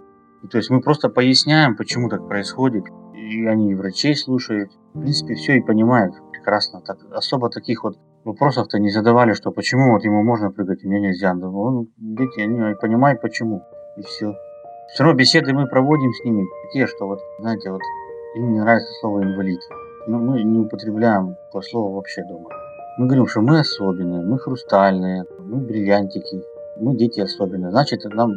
То 0.50 0.58
есть 0.58 0.70
мы 0.70 0.82
просто 0.82 1.10
поясняем, 1.10 1.76
почему 1.76 2.10
так 2.10 2.28
происходит, 2.28 2.86
и 3.16 3.46
они 3.46 3.72
и 3.72 3.76
врачей 3.76 4.16
слушают. 4.16 4.72
В 4.94 5.00
принципе, 5.00 5.36
все 5.36 5.58
и 5.58 5.62
понимают 5.62 6.16
прекрасно. 6.32 6.82
Так, 6.82 6.98
особо 7.12 7.50
таких 7.50 7.84
вот 7.84 7.98
вопросов-то 8.24 8.80
не 8.80 8.90
задавали, 8.90 9.34
что 9.34 9.52
почему 9.52 9.94
вот 9.94 10.04
ему 10.04 10.24
можно 10.24 10.52
прыгать, 10.52 10.84
а 10.84 10.88
мне 10.88 11.00
нельзя. 11.00 11.34
Да, 11.34 11.50
он, 11.50 11.88
дети, 11.98 12.40
они 12.40 12.76
понимают 12.76 13.22
почему, 13.22 13.64
и 13.98 14.02
все. 14.02 14.34
Все 14.94 15.04
равно 15.04 15.18
беседы 15.18 15.54
мы 15.54 15.68
проводим 15.68 16.14
с 16.14 16.24
ними, 16.24 16.46
такие, 16.68 16.88
что 16.88 17.08
вот, 17.08 17.20
знаете, 17.40 17.72
вот 17.72 17.82
им 18.36 18.54
не 18.54 18.60
нравится 18.60 18.92
слово 19.02 19.24
инвалид. 19.24 19.60
Но 20.08 20.20
мы 20.20 20.42
не 20.44 20.60
употребляем 20.60 21.36
то 21.52 21.62
слово 21.62 21.96
вообще 21.96 22.24
дома. 22.24 22.50
Мы 22.98 23.08
говорим, 23.08 23.28
что 23.28 23.42
мы 23.42 23.60
особенные, 23.60 24.24
мы 24.24 24.40
хрустальные, 24.40 25.26
мы 25.40 25.58
бриллиантики, 25.58 26.42
мы 26.80 26.96
дети 26.96 27.20
особенные. 27.20 27.72
Значит, 27.72 28.06
нам 28.06 28.32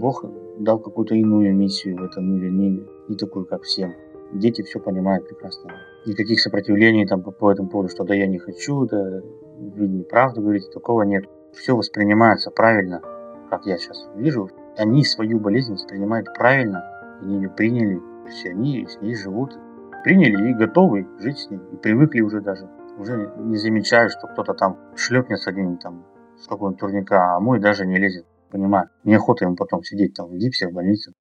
Бог 0.00 0.24
дал 0.58 0.78
какую-то 0.78 1.14
иную 1.14 1.54
миссию 1.54 1.98
в 1.98 2.04
этом 2.04 2.30
мире, 2.32 2.50
не, 2.50 2.86
не 3.08 3.16
такую, 3.16 3.46
как 3.46 3.62
всем. 3.62 3.94
Дети 4.32 4.62
все 4.62 4.80
понимают 4.80 5.28
прекрасно 5.28 5.72
никаких 6.06 6.40
сопротивлений 6.40 7.06
там 7.06 7.22
по, 7.22 7.30
по 7.30 7.50
этому 7.50 7.68
поводу, 7.68 7.90
что 7.90 8.04
да 8.04 8.14
я 8.14 8.26
не 8.26 8.38
хочу, 8.38 8.86
да 8.86 9.20
вы 9.58 9.88
неправду 9.88 10.40
говорите, 10.40 10.70
такого 10.70 11.02
нет. 11.02 11.24
Все 11.52 11.76
воспринимается 11.76 12.50
правильно, 12.50 13.02
как 13.50 13.66
я 13.66 13.76
сейчас 13.78 14.08
вижу. 14.14 14.50
Они 14.76 15.04
свою 15.04 15.40
болезнь 15.40 15.72
воспринимают 15.72 16.32
правильно, 16.34 16.84
они 17.20 17.36
ее 17.36 17.50
приняли, 17.50 18.00
все 18.28 18.50
они 18.50 18.86
с 18.86 19.00
ней 19.00 19.14
живут, 19.14 19.58
приняли 20.04 20.50
и 20.50 20.54
готовы 20.54 21.06
жить 21.18 21.38
с 21.38 21.50
ней, 21.50 21.60
и 21.72 21.76
привыкли 21.76 22.20
уже 22.20 22.40
даже. 22.40 22.68
Уже 22.98 23.32
не 23.38 23.56
замечают, 23.56 24.12
что 24.12 24.26
кто-то 24.26 24.54
там 24.54 24.78
шлепнется 24.94 25.52
где-нибудь 25.52 25.80
там 25.80 26.04
с 26.38 26.46
какого-нибудь 26.46 26.80
турника, 26.80 27.34
а 27.34 27.40
мой 27.40 27.58
даже 27.60 27.86
не 27.86 27.96
лезет. 27.96 28.26
Понимаю, 28.56 28.88
неохота 29.04 29.44
ему 29.44 29.54
потом 29.54 29.84
сидеть 29.84 30.14
там 30.14 30.28
в 30.28 30.34
гипсе, 30.38 30.68
в 30.68 30.72
больнице. 30.72 31.12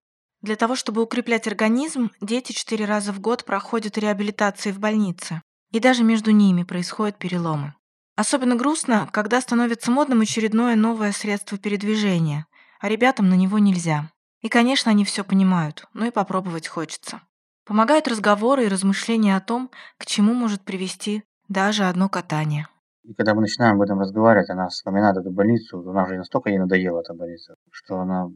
Для 0.41 0.55
того, 0.55 0.77
чтобы 0.77 1.01
укреплять 1.01 1.47
организм, 1.47 2.09
дети 2.21 2.53
четыре 2.53 2.85
раза 2.85 3.11
в 3.11 3.19
год 3.19 3.43
проходят 3.43 3.97
реабилитации 3.97 4.71
в 4.71 4.79
больнице. 4.79 5.41
И 5.73 5.81
даже 5.81 6.05
между 6.05 6.31
ними 6.31 6.63
происходят 6.63 7.17
переломы. 7.17 7.73
Особенно 8.15 8.55
грустно, 8.55 9.09
когда 9.11 9.41
становится 9.41 9.91
модным 9.91 10.21
очередное 10.21 10.77
новое 10.77 11.11
средство 11.11 11.57
передвижения, 11.57 12.45
а 12.79 12.87
ребятам 12.87 13.27
на 13.27 13.33
него 13.33 13.59
нельзя. 13.59 14.09
И, 14.41 14.47
конечно, 14.47 14.91
они 14.91 15.03
все 15.03 15.25
понимают, 15.25 15.83
но 15.93 16.05
и 16.05 16.11
попробовать 16.11 16.69
хочется. 16.69 17.19
Помогают 17.65 18.07
разговоры 18.07 18.63
и 18.63 18.69
размышления 18.69 19.35
о 19.35 19.41
том, 19.41 19.69
к 19.97 20.05
чему 20.05 20.33
может 20.33 20.61
привести 20.61 21.23
даже 21.49 21.83
одно 21.83 22.07
катание. 22.07 22.69
И 23.07 23.13
когда 23.13 23.35
мы 23.35 23.41
начинаем 23.41 23.75
об 23.75 23.81
этом 23.83 23.99
разговаривать, 23.99 24.49
она 24.49 24.67
вспоминает 24.67 25.15
эту 25.17 25.31
больницу, 25.31 25.87
она 25.87 26.03
уже 26.03 26.17
настолько 26.17 26.49
ей 26.49 26.57
надоела 26.57 27.01
эта 27.01 27.13
больница, 27.13 27.55
что 27.69 27.99
она, 27.99 28.27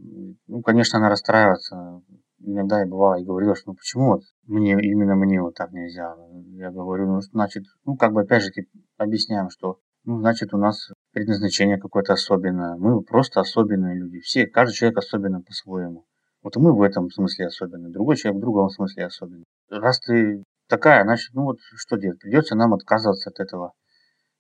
ну, 0.48 0.62
конечно, 0.62 1.00
она 1.00 1.10
расстраивается. 1.10 2.02
Иногда 2.42 2.84
и 2.84 2.88
бывало 2.88 3.20
и 3.20 3.26
говорила, 3.26 3.56
что 3.56 3.72
ну 3.72 3.76
почему 3.76 4.14
вот 4.14 4.22
мне, 4.46 4.74
именно 4.74 5.16
мне 5.16 5.42
вот 5.42 5.56
так 5.56 5.72
нельзя. 5.72 6.16
Я 6.54 6.72
говорю, 6.72 7.08
ну, 7.08 7.22
значит, 7.22 7.64
ну, 7.84 7.98
как 7.98 8.14
бы 8.14 8.22
опять 8.22 8.44
же 8.44 8.52
объясняем, 8.98 9.50
что, 9.50 9.80
ну, 10.06 10.20
значит, 10.20 10.54
у 10.54 10.58
нас 10.58 10.90
предназначение 11.14 11.80
какое-то 11.80 12.14
особенное. 12.14 12.76
Мы 12.76 13.02
просто 13.02 13.42
особенные 13.42 13.96
люди. 13.96 14.20
Все, 14.20 14.46
каждый 14.46 14.76
человек 14.76 15.00
особенный 15.00 15.42
по-своему. 15.42 16.06
Вот 16.44 16.56
мы 16.58 16.74
в 16.74 16.82
этом 16.84 17.10
смысле 17.10 17.48
особенные. 17.48 17.92
Другой 17.92 18.16
человек 18.16 18.38
в 18.38 18.42
другом 18.42 18.70
смысле 18.70 19.08
особенный. 19.08 19.46
Раз 19.70 20.00
ты 20.00 20.44
такая, 20.70 21.04
значит, 21.04 21.34
ну 21.34 21.44
вот 21.44 21.58
что 21.76 21.98
делать? 21.98 22.20
Придется 22.20 22.56
нам 22.56 22.74
отказываться 22.74 23.32
от 23.32 23.40
этого 23.40 23.74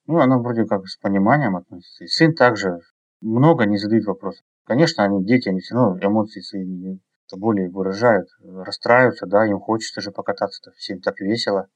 ну, 0.10 0.20
она 0.22 0.39
вроде 0.39 0.66
как 0.66 0.88
с 0.88 0.98
пониманием 0.98 1.56
относится. 1.56 2.04
И 2.04 2.08
сын 2.08 2.34
также 2.34 2.80
много 3.22 3.66
не 3.66 3.78
задает 3.78 4.06
вопросов. 4.06 4.44
Конечно, 4.66 5.04
они 5.04 5.24
дети, 5.24 5.50
они 5.50 5.60
все 5.60 5.75
равно 5.75 6.00
эмоции 6.01 6.42
свои 6.42 6.98
более 7.38 7.70
выражают, 7.70 8.28
расстраиваются, 8.44 9.28
да, 9.28 9.46
им 9.46 9.60
хочется 9.60 10.01
же 10.01 10.10
покататься, 10.10 10.72
всем 10.78 11.00
так 11.00 11.20
весело. 11.20 11.68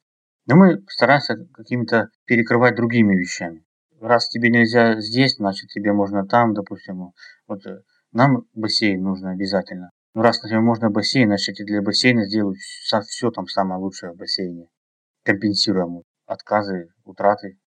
Но 0.47 0.55
мы 0.55 0.83
стараемся 0.89 1.45
какими-то 1.53 2.09
перекрывать 2.25 2.75
другими 2.75 3.15
вещами. 3.15 3.63
Раз 4.01 4.27
тебе 4.29 4.49
нельзя 4.49 4.99
здесь, 4.99 5.35
значит 5.35 5.69
тебе 5.69 5.93
можно 5.93 6.25
там, 6.25 6.55
допустим. 6.55 7.11
Вот 7.47 7.63
э, 7.67 7.81
нам 8.13 8.47
бассейн 8.55 8.99
нужно 8.99 9.29
обязательно. 9.29 9.91
Ну 10.15 10.23
раз, 10.23 10.41
например, 10.41 10.63
можно 10.63 10.89
бассейн, 10.89 11.27
значит 11.27 11.55
для 11.67 11.83
бассейна 11.83 12.25
сделать 12.25 12.57
все 12.57 13.29
там 13.29 13.45
самое 13.45 13.79
лучшее 13.79 14.13
в 14.13 14.17
бассейне. 14.17 14.69
Компенсируем 15.23 16.01
отказы, 16.25 16.89
утраты 17.03 17.59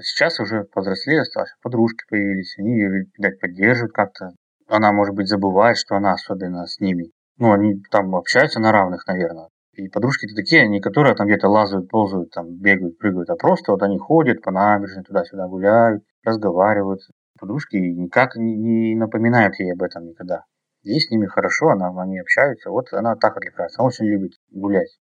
Сейчас 0.00 0.40
уже 0.40 0.64
повзрослели, 0.64 1.22
старшие 1.22 1.56
подружки 1.62 2.04
появились, 2.08 2.58
они 2.58 2.72
ее, 2.72 3.06
видать, 3.16 3.38
поддерживают 3.40 3.92
как-то. 3.92 4.30
Она, 4.66 4.92
может 4.92 5.14
быть, 5.14 5.28
забывает, 5.28 5.76
что 5.76 5.94
она 5.94 6.12
особенно 6.12 6.66
с 6.66 6.80
ними. 6.80 7.10
Ну, 7.38 7.52
они 7.52 7.80
там 7.90 8.14
общаются 8.16 8.60
на 8.60 8.72
равных, 8.72 9.06
наверное. 9.06 9.48
И 9.74 9.88
подружки-то 9.88 10.34
такие, 10.34 10.68
не 10.68 10.80
которые 10.80 11.14
там 11.14 11.26
где-то 11.26 11.48
лазают, 11.48 11.88
ползают, 11.88 12.30
там 12.30 12.56
бегают, 12.56 12.98
прыгают, 12.98 13.30
а 13.30 13.36
просто 13.36 13.72
вот 13.72 13.82
они 13.82 13.98
ходят 13.98 14.42
по 14.42 14.50
набережной, 14.50 15.04
туда-сюда 15.04 15.46
гуляют, 15.48 16.04
разговаривают. 16.24 17.00
Подружки 17.38 17.76
никак 17.76 18.36
не 18.36 18.94
напоминают 18.94 19.58
ей 19.58 19.72
об 19.72 19.82
этом 19.82 20.06
никогда. 20.06 20.44
Ей 20.82 21.00
с 21.00 21.10
ними 21.10 21.26
хорошо, 21.26 21.70
она, 21.70 21.90
они 22.00 22.20
общаются, 22.20 22.70
вот 22.70 22.92
она 22.92 23.16
так 23.16 23.36
отвлекается, 23.36 23.80
она 23.80 23.88
очень 23.88 24.06
любит 24.06 24.32
гулять. 24.50 24.98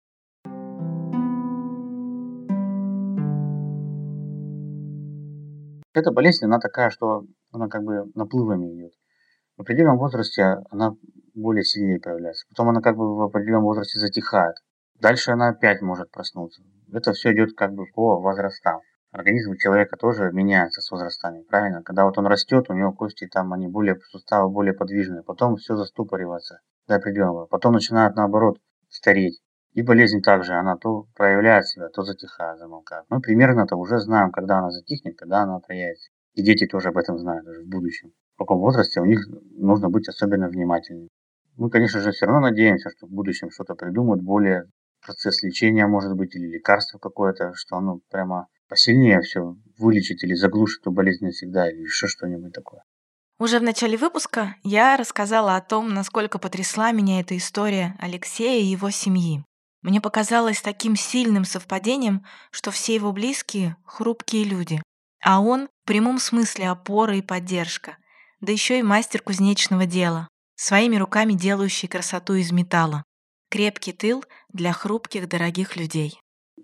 Эта 5.94 6.12
болезнь, 6.12 6.46
она 6.46 6.60
такая, 6.60 6.90
что 6.90 7.26
она 7.52 7.68
как 7.68 7.84
бы 7.84 8.12
наплывами 8.16 8.74
идет. 8.74 8.94
В 9.58 9.62
определенном 9.62 9.98
возрасте 9.98 10.44
она 10.70 10.96
более 11.36 11.64
сильнее 11.64 12.00
проявляется. 12.00 12.46
Потом 12.50 12.70
она 12.70 12.82
как 12.82 12.96
бы 12.96 13.16
в 13.16 13.22
определенном 13.22 13.64
возрасте 13.64 14.00
затихает. 14.00 14.56
Дальше 15.00 15.32
она 15.32 15.50
опять 15.50 15.82
может 15.82 16.10
проснуться. 16.12 16.64
Это 16.94 17.12
все 17.12 17.34
идет 17.34 17.56
как 17.56 17.74
бы 17.74 17.86
по 17.94 18.22
возрастам. 18.22 18.82
Организм 19.12 19.58
человека 19.58 19.98
тоже 19.98 20.32
меняется 20.32 20.80
с 20.80 20.90
возрастами, 20.90 21.44
правильно? 21.44 21.84
Когда 21.84 22.06
вот 22.06 22.18
он 22.18 22.28
растет, 22.28 22.70
у 22.70 22.74
него 22.74 22.94
кости 22.94 23.28
там, 23.28 23.52
они 23.52 23.68
более, 23.68 24.00
суставы 24.10 24.50
более 24.50 24.74
подвижные. 24.74 25.24
Потом 25.24 25.58
все 25.58 25.76
застопоривается 25.76 26.62
до 26.88 26.96
определенного. 26.96 27.46
Потом 27.48 27.74
начинает 27.74 28.16
наоборот 28.16 28.60
стареть. 28.88 29.42
И 29.74 29.82
болезнь 29.82 30.22
также, 30.22 30.54
она 30.54 30.76
то 30.76 31.08
проявляет 31.16 31.66
себя, 31.68 31.88
то 31.90 32.04
затихает, 32.04 32.60
замолкает. 32.60 33.06
Мы 33.10 33.22
примерно-то 33.22 33.78
уже 33.78 34.00
знаем, 34.00 34.32
когда 34.32 34.60
она 34.60 34.70
затихнет, 34.70 35.18
когда 35.18 35.44
она 35.44 35.60
проявится. 35.60 36.10
И 36.34 36.44
дети 36.44 36.66
тоже 36.66 36.90
об 36.90 36.98
этом 36.98 37.18
знают 37.18 37.46
даже 37.46 37.62
в 37.62 37.68
будущем. 37.68 38.12
В 38.36 38.40
каком 38.40 38.60
возрасте 38.60 39.00
у 39.00 39.06
них 39.06 39.20
нужно 39.58 39.90
быть 39.90 40.10
особенно 40.10 40.50
внимательными. 40.50 41.10
Мы, 41.58 41.70
конечно 41.70 42.00
же, 42.02 42.12
все 42.12 42.26
равно 42.26 42.50
надеемся, 42.50 42.90
что 42.90 43.08
в 43.08 43.12
будущем 43.12 43.50
что-то 43.50 43.76
придумают, 43.76 44.24
более 44.24 44.66
процесс 45.06 45.42
лечения, 45.44 45.88
может 45.88 46.16
быть, 46.16 46.36
или 46.36 46.48
лекарство 46.48 46.98
какое-то, 46.98 47.54
что 47.56 47.78
оно 47.78 48.00
прямо 48.10 48.48
посильнее 48.68 49.22
все 49.22 49.56
вылечить 49.78 50.24
или 50.24 50.34
заглушить 50.34 50.82
эту 50.82 50.92
болезнь 50.92 51.26
навсегда, 51.26 51.70
или 51.70 51.82
еще 51.82 52.08
что-нибудь 52.08 52.54
такое. 52.54 52.84
Уже 53.40 53.60
в 53.60 53.64
начале 53.64 53.98
выпуска 53.98 54.56
я 54.64 54.98
рассказала 54.98 55.56
о 55.56 55.62
том, 55.62 55.94
насколько 55.94 56.40
потрясла 56.40 56.92
меня 56.92 57.20
эта 57.20 57.36
история 57.36 57.96
Алексея 58.00 58.62
и 58.62 58.66
его 58.66 58.90
семьи. 58.92 59.44
Мне 59.82 60.00
показалось 60.00 60.62
таким 60.62 60.96
сильным 60.96 61.44
совпадением, 61.44 62.24
что 62.52 62.70
все 62.72 62.96
его 62.96 63.12
близкие— 63.12 63.78
хрупкие 63.86 64.44
люди, 64.44 64.82
а 65.24 65.42
он 65.42 65.70
в 65.84 65.88
прямом 65.88 66.20
смысле 66.20 66.70
опора 66.70 67.16
и 67.16 67.22
поддержка, 67.22 67.98
да 68.42 68.52
еще 68.52 68.80
и 68.80 68.84
мастер 68.84 69.22
кузнечного 69.22 69.86
дела, 69.86 70.28
своими 70.56 70.98
руками 70.98 71.34
делающий 71.34 71.88
красоту 71.88 72.36
из 72.36 72.52
металла. 72.52 73.04
Крепкий 73.50 73.92
тыл 73.92 74.24
для 74.50 74.72
хрупких, 74.72 75.28
дорогих 75.28 75.76
людей. 75.76 76.20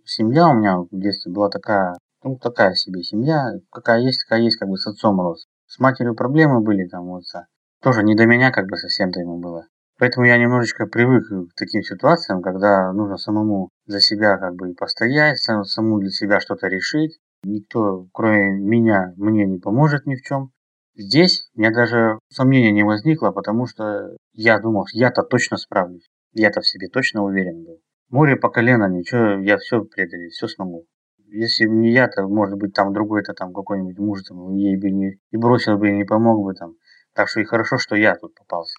Семья 0.05 0.47
у 0.47 0.53
меня 0.53 0.77
в 0.79 0.87
детстве 0.91 1.31
была 1.31 1.49
такая, 1.49 1.97
ну, 2.23 2.37
такая 2.37 2.73
себе 2.75 3.03
семья, 3.03 3.51
какая 3.71 4.01
есть, 4.01 4.23
какая 4.23 4.43
есть, 4.43 4.57
как 4.57 4.69
бы 4.69 4.77
с 4.77 4.87
отцом 4.87 5.19
рос. 5.19 5.47
С 5.65 5.79
матерью 5.79 6.15
проблемы 6.15 6.61
были 6.61 6.87
там 6.87 7.09
у 7.09 7.17
отца. 7.17 7.47
Тоже 7.81 8.03
не 8.03 8.15
до 8.15 8.25
меня 8.25 8.51
как 8.51 8.67
бы 8.67 8.77
совсем-то 8.77 9.19
ему 9.19 9.39
было. 9.39 9.67
Поэтому 9.99 10.25
я 10.25 10.37
немножечко 10.37 10.85
привык 10.85 11.27
к 11.27 11.55
таким 11.55 11.81
ситуациям, 11.81 12.41
когда 12.41 12.91
нужно 12.93 13.17
самому 13.17 13.69
за 13.85 13.99
себя 13.99 14.37
как 14.37 14.55
бы 14.55 14.73
постоять, 14.73 15.39
сам, 15.39 15.63
самому 15.63 15.99
для 15.99 16.11
себя 16.11 16.39
что-то 16.39 16.67
решить. 16.67 17.19
Никто, 17.43 18.07
кроме 18.13 18.51
меня, 18.51 19.13
мне 19.17 19.45
не 19.45 19.57
поможет 19.57 20.05
ни 20.05 20.15
в 20.15 20.21
чем. 20.21 20.51
Здесь 20.95 21.49
у 21.55 21.59
меня 21.59 21.71
даже 21.71 22.19
сомнения 22.29 22.71
не 22.71 22.83
возникло, 22.83 23.31
потому 23.31 23.65
что 23.65 24.15
я 24.33 24.59
думал, 24.59 24.85
я-то 24.93 25.23
точно 25.23 25.57
справлюсь. 25.57 26.07
Я-то 26.33 26.61
в 26.61 26.67
себе 26.67 26.87
точно 26.87 27.23
уверен 27.23 27.63
был. 27.63 27.79
Море 28.09 28.35
по 28.35 28.49
колено, 28.49 28.87
ничего, 28.87 29.41
я 29.43 29.57
все 29.57 29.83
преодолею, 29.83 30.29
все 30.29 30.47
смогу 30.47 30.85
если 31.29 31.65
бы 31.65 31.73
не 31.73 31.91
я, 31.91 32.07
то, 32.07 32.27
может 32.27 32.57
быть, 32.57 32.73
там 32.73 32.93
другой-то 32.93 33.33
там 33.33 33.53
какой-нибудь 33.53 33.97
муж 33.99 34.23
там, 34.23 34.53
ей 34.55 34.77
бы 34.77 34.89
не, 34.91 35.19
и 35.31 35.37
бросил 35.37 35.77
бы, 35.77 35.89
и 35.89 35.93
не 35.93 36.03
помог 36.03 36.43
бы 36.43 36.53
там. 36.53 36.75
Так 37.13 37.29
что 37.29 37.41
и 37.41 37.45
хорошо, 37.45 37.77
что 37.77 37.95
я 37.95 38.15
тут 38.15 38.33
попался. 38.35 38.77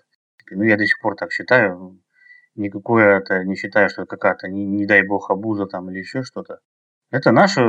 Ну, 0.56 0.62
я 0.64 0.76
до 0.76 0.84
сих 0.84 1.00
пор 1.00 1.16
так 1.16 1.32
считаю. 1.32 2.00
Никакое 2.54 3.18
это 3.18 3.44
не 3.44 3.54
считаю, 3.54 3.88
что 3.88 4.06
какая-то, 4.06 4.48
не, 4.48 4.66
не 4.66 4.86
дай 4.86 5.06
бог, 5.06 5.30
обуза 5.30 5.66
там 5.66 5.90
или 5.90 5.98
еще 5.98 6.22
что-то. 6.22 6.58
Это 7.10 7.30
наше 7.32 7.62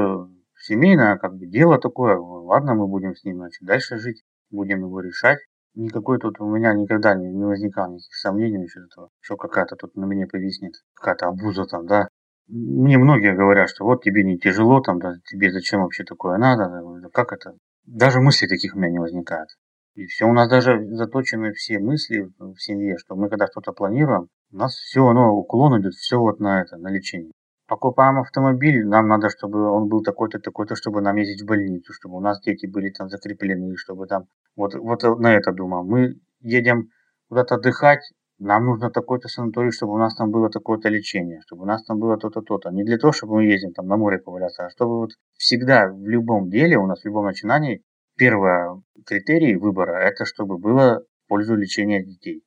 семейное 0.57 1.17
как 1.17 1.35
бы 1.35 1.45
дело 1.45 1.79
такое. 1.79 2.17
Ладно, 2.17 2.75
мы 2.75 2.87
будем 2.87 3.15
с 3.15 3.23
ним 3.23 3.37
значит, 3.37 3.65
дальше 3.65 3.97
жить, 3.97 4.23
будем 4.49 4.79
его 4.79 4.99
решать. 4.99 5.39
Никакой 5.75 6.17
тут 6.19 6.39
у 6.39 6.49
меня 6.49 6.73
никогда 6.73 7.13
не, 7.13 7.31
не 7.31 7.45
возникало 7.45 7.91
никаких 7.91 8.15
сомнений 8.15 8.57
насчет 8.57 8.83
этого, 8.85 9.09
что 9.21 9.37
какая-то 9.37 9.75
тут 9.75 9.95
на 9.95 10.05
меня 10.05 10.25
повиснет, 10.27 10.73
какая-то 10.95 11.27
обуза 11.27 11.65
там, 11.65 11.85
да, 11.85 12.07
мне 12.47 12.97
многие 12.97 13.35
говорят, 13.35 13.69
что 13.69 13.85
вот 13.85 14.01
тебе 14.01 14.23
не 14.23 14.39
тяжело, 14.39 14.81
там, 14.81 14.99
да, 14.99 15.13
тебе 15.25 15.51
зачем 15.51 15.81
вообще 15.81 16.03
такое 16.03 16.37
надо, 16.37 17.09
как 17.13 17.31
это? 17.31 17.53
Даже 17.85 18.21
мыслей 18.21 18.47
таких 18.47 18.75
у 18.75 18.79
меня 18.79 18.89
не 18.89 18.99
возникает. 18.99 19.49
И 19.99 20.05
все, 20.05 20.23
у 20.23 20.31
нас 20.31 20.47
даже 20.47 20.81
заточены 20.95 21.51
все 21.51 21.77
мысли 21.77 22.31
в 22.39 22.55
семье, 22.57 22.95
что 22.97 23.17
мы 23.17 23.27
когда 23.27 23.47
что-то 23.47 23.73
планируем, 23.73 24.29
у 24.53 24.55
нас 24.55 24.73
все, 24.73 25.05
оно, 25.05 25.33
уклон 25.33 25.81
идет 25.81 25.93
все 25.93 26.17
вот 26.17 26.39
на 26.39 26.61
это, 26.61 26.77
на 26.77 26.89
лечение. 26.89 27.33
Покупаем 27.67 28.17
автомобиль, 28.17 28.87
нам 28.87 29.09
надо, 29.09 29.29
чтобы 29.29 29.69
он 29.69 29.89
был 29.89 30.01
такой-то, 30.01 30.39
такой-то, 30.39 30.75
чтобы 30.75 31.01
нам 31.01 31.17
ездить 31.17 31.41
в 31.41 31.47
больницу, 31.47 31.91
чтобы 31.91 32.15
у 32.15 32.21
нас 32.21 32.39
дети 32.39 32.65
были 32.65 32.91
там 32.91 33.09
закреплены, 33.09 33.75
чтобы 33.75 34.07
там, 34.07 34.27
вот, 34.55 34.73
вот 34.73 35.03
на 35.19 35.35
это 35.35 35.51
думаем. 35.51 35.85
Мы 35.85 36.15
едем 36.39 36.91
куда-то 37.27 37.55
отдыхать, 37.55 37.99
нам 38.37 38.67
нужно 38.67 38.91
такой-то 38.91 39.27
санаторий, 39.27 39.71
чтобы 39.71 39.95
у 39.95 39.97
нас 39.97 40.15
там 40.15 40.31
было 40.31 40.49
такое-то 40.49 40.87
лечение, 40.87 41.41
чтобы 41.41 41.63
у 41.63 41.65
нас 41.65 41.83
там 41.83 41.99
было 41.99 42.15
то-то, 42.15 42.39
то-то. 42.39 42.69
Не 42.69 42.85
для 42.85 42.97
того, 42.99 43.11
чтобы 43.11 43.35
мы 43.35 43.43
ездим 43.43 43.73
там 43.73 43.87
на 43.87 43.97
море 43.97 44.19
поваляться, 44.19 44.65
а 44.65 44.69
чтобы 44.69 44.97
вот 44.97 45.09
всегда 45.35 45.91
в 45.91 46.07
любом 46.07 46.49
деле, 46.49 46.77
у 46.77 46.87
нас 46.87 47.01
в 47.01 47.05
любом 47.05 47.25
начинании, 47.25 47.83
первый 48.19 48.83
критерий 49.05 49.55
выбора– 49.55 49.93
это 50.01 50.25
чтобы 50.25 50.57
было 50.57 51.05
в 51.25 51.29
пользу 51.29 51.55
лечения 51.55 52.03
детей. 52.03 52.43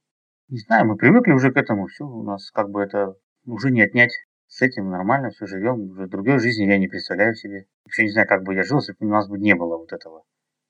Не 0.49 0.59
знаю, 0.59 0.87
мы 0.87 0.97
привыкли 0.97 1.33
уже 1.33 1.51
к 1.51 1.57
этому, 1.57 1.87
все, 1.87 2.05
у 2.05 2.23
нас 2.23 2.51
как 2.51 2.70
бы 2.70 2.83
это 2.83 3.14
уже 3.47 3.70
не 3.70 3.81
отнять. 3.81 4.12
С 4.49 4.61
этим 4.61 4.90
нормально, 4.90 5.31
все 5.31 5.47
живем, 5.47 5.90
уже 5.90 6.09
другой 6.09 6.38
жизни 6.38 6.64
я 6.64 6.77
не 6.77 6.88
представляю 6.88 7.35
себе. 7.35 7.64
Вообще 7.87 8.03
не 8.03 8.11
знаю, 8.11 8.29
как 8.29 8.42
бы 8.42 8.55
я 8.55 8.64
жил, 8.64 8.79
если 8.81 8.92
бы 8.92 9.07
у 9.07 9.09
нас 9.09 9.27
бы 9.27 9.38
не 9.38 9.55
было 9.55 9.79
вот 9.79 9.94
этого. 9.94 10.25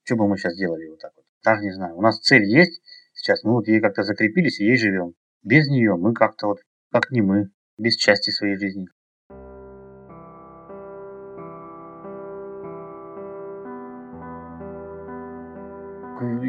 Что 0.05 0.15
бы 0.15 0.29
мы 0.29 0.39
сейчас 0.39 0.57
делали 0.57 0.89
вот 0.89 1.01
так 1.01 1.13
вот? 1.17 1.25
Даже 1.45 1.63
не 1.63 1.73
знаю. 1.73 1.97
У 1.97 2.01
нас 2.01 2.21
цель 2.21 2.45
есть, 2.45 2.81
сейчас 3.13 3.43
мы 3.43 3.55
вот 3.55 3.67
ей 3.67 3.81
как-то 3.81 4.05
закрепились 4.05 4.61
и 4.61 4.67
ей 4.67 4.77
живем. 4.77 5.15
Без 5.43 5.67
нее 5.67 5.97
мы 5.97 6.15
как-то 6.15 6.47
вот, 6.47 6.59
как 6.93 7.11
не 7.11 7.23
мы, 7.23 7.51
без 7.77 7.97
части 7.97 8.31
своей 8.31 8.57
жизни. 8.57 8.87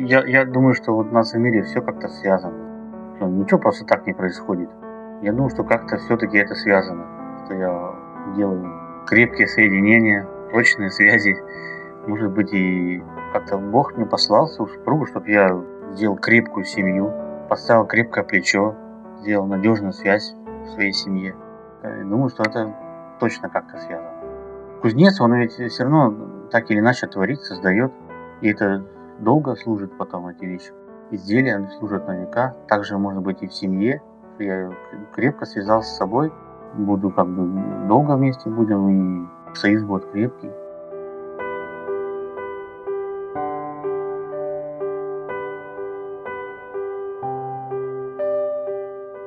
Я, 0.05 0.25
я 0.25 0.45
думаю, 0.45 0.73
что 0.73 0.93
вот 0.93 1.07
у 1.07 1.13
нас 1.13 1.33
в 1.33 1.37
мире 1.37 1.63
все 1.63 1.81
как-то 1.81 2.09
связано. 2.09 3.15
Что 3.15 3.27
ничего 3.27 3.59
просто 3.59 3.85
так 3.85 4.05
не 4.05 4.13
происходит. 4.13 4.69
Я 5.21 5.31
думаю, 5.31 5.49
что 5.49 5.63
как-то 5.63 5.95
все-таки 5.97 6.37
это 6.37 6.55
связано. 6.55 7.05
Что 7.45 7.53
я 7.55 7.95
делаю 8.35 9.05
крепкие 9.07 9.47
соединения, 9.47 10.27
прочные 10.51 10.89
связи. 10.89 11.37
Может 12.05 12.31
быть, 12.33 12.53
и 12.53 13.01
как-то 13.31 13.57
Бог 13.57 13.95
мне 13.95 14.05
послал 14.05 14.47
свою 14.47 14.69
супругу, 14.69 15.05
чтобы 15.05 15.29
я 15.29 15.57
сделал 15.91 16.17
крепкую 16.17 16.65
семью, 16.65 17.13
поставил 17.49 17.85
крепкое 17.85 18.25
плечо, 18.25 18.75
сделал 19.21 19.47
надежную 19.47 19.93
связь 19.93 20.35
в 20.65 20.67
своей 20.71 20.91
семье. 20.91 21.33
Я 21.81 22.03
думаю, 22.03 22.27
что 22.27 22.43
это 22.43 22.75
точно 23.21 23.47
как-то 23.47 23.77
связано. 23.77 24.11
Кузнец, 24.81 25.21
он 25.21 25.33
ведь 25.35 25.53
все 25.53 25.83
равно 25.83 26.49
так 26.51 26.69
или 26.69 26.79
иначе 26.79 27.07
творит, 27.07 27.39
создает, 27.39 27.93
и 28.41 28.49
это 28.49 28.83
долго 29.19 29.55
служит 29.55 29.97
потом 29.97 30.27
эти 30.27 30.45
вещи. 30.45 30.71
Изделия 31.11 31.69
служат 31.77 32.07
на 32.07 32.17
века. 32.21 32.55
Также 32.67 32.97
может 32.97 33.21
быть 33.21 33.41
и 33.43 33.47
в 33.47 33.53
семье. 33.53 34.01
Я 34.39 34.71
крепко 35.13 35.45
связался 35.45 35.91
с 35.91 35.97
собой, 35.97 36.31
буду 36.73 37.11
как 37.11 37.27
бы 37.27 37.87
долго 37.87 38.15
вместе 38.15 38.49
будем, 38.49 39.25
и 39.25 39.55
союз 39.55 39.83
будет 39.83 40.09
крепкий. 40.11 40.49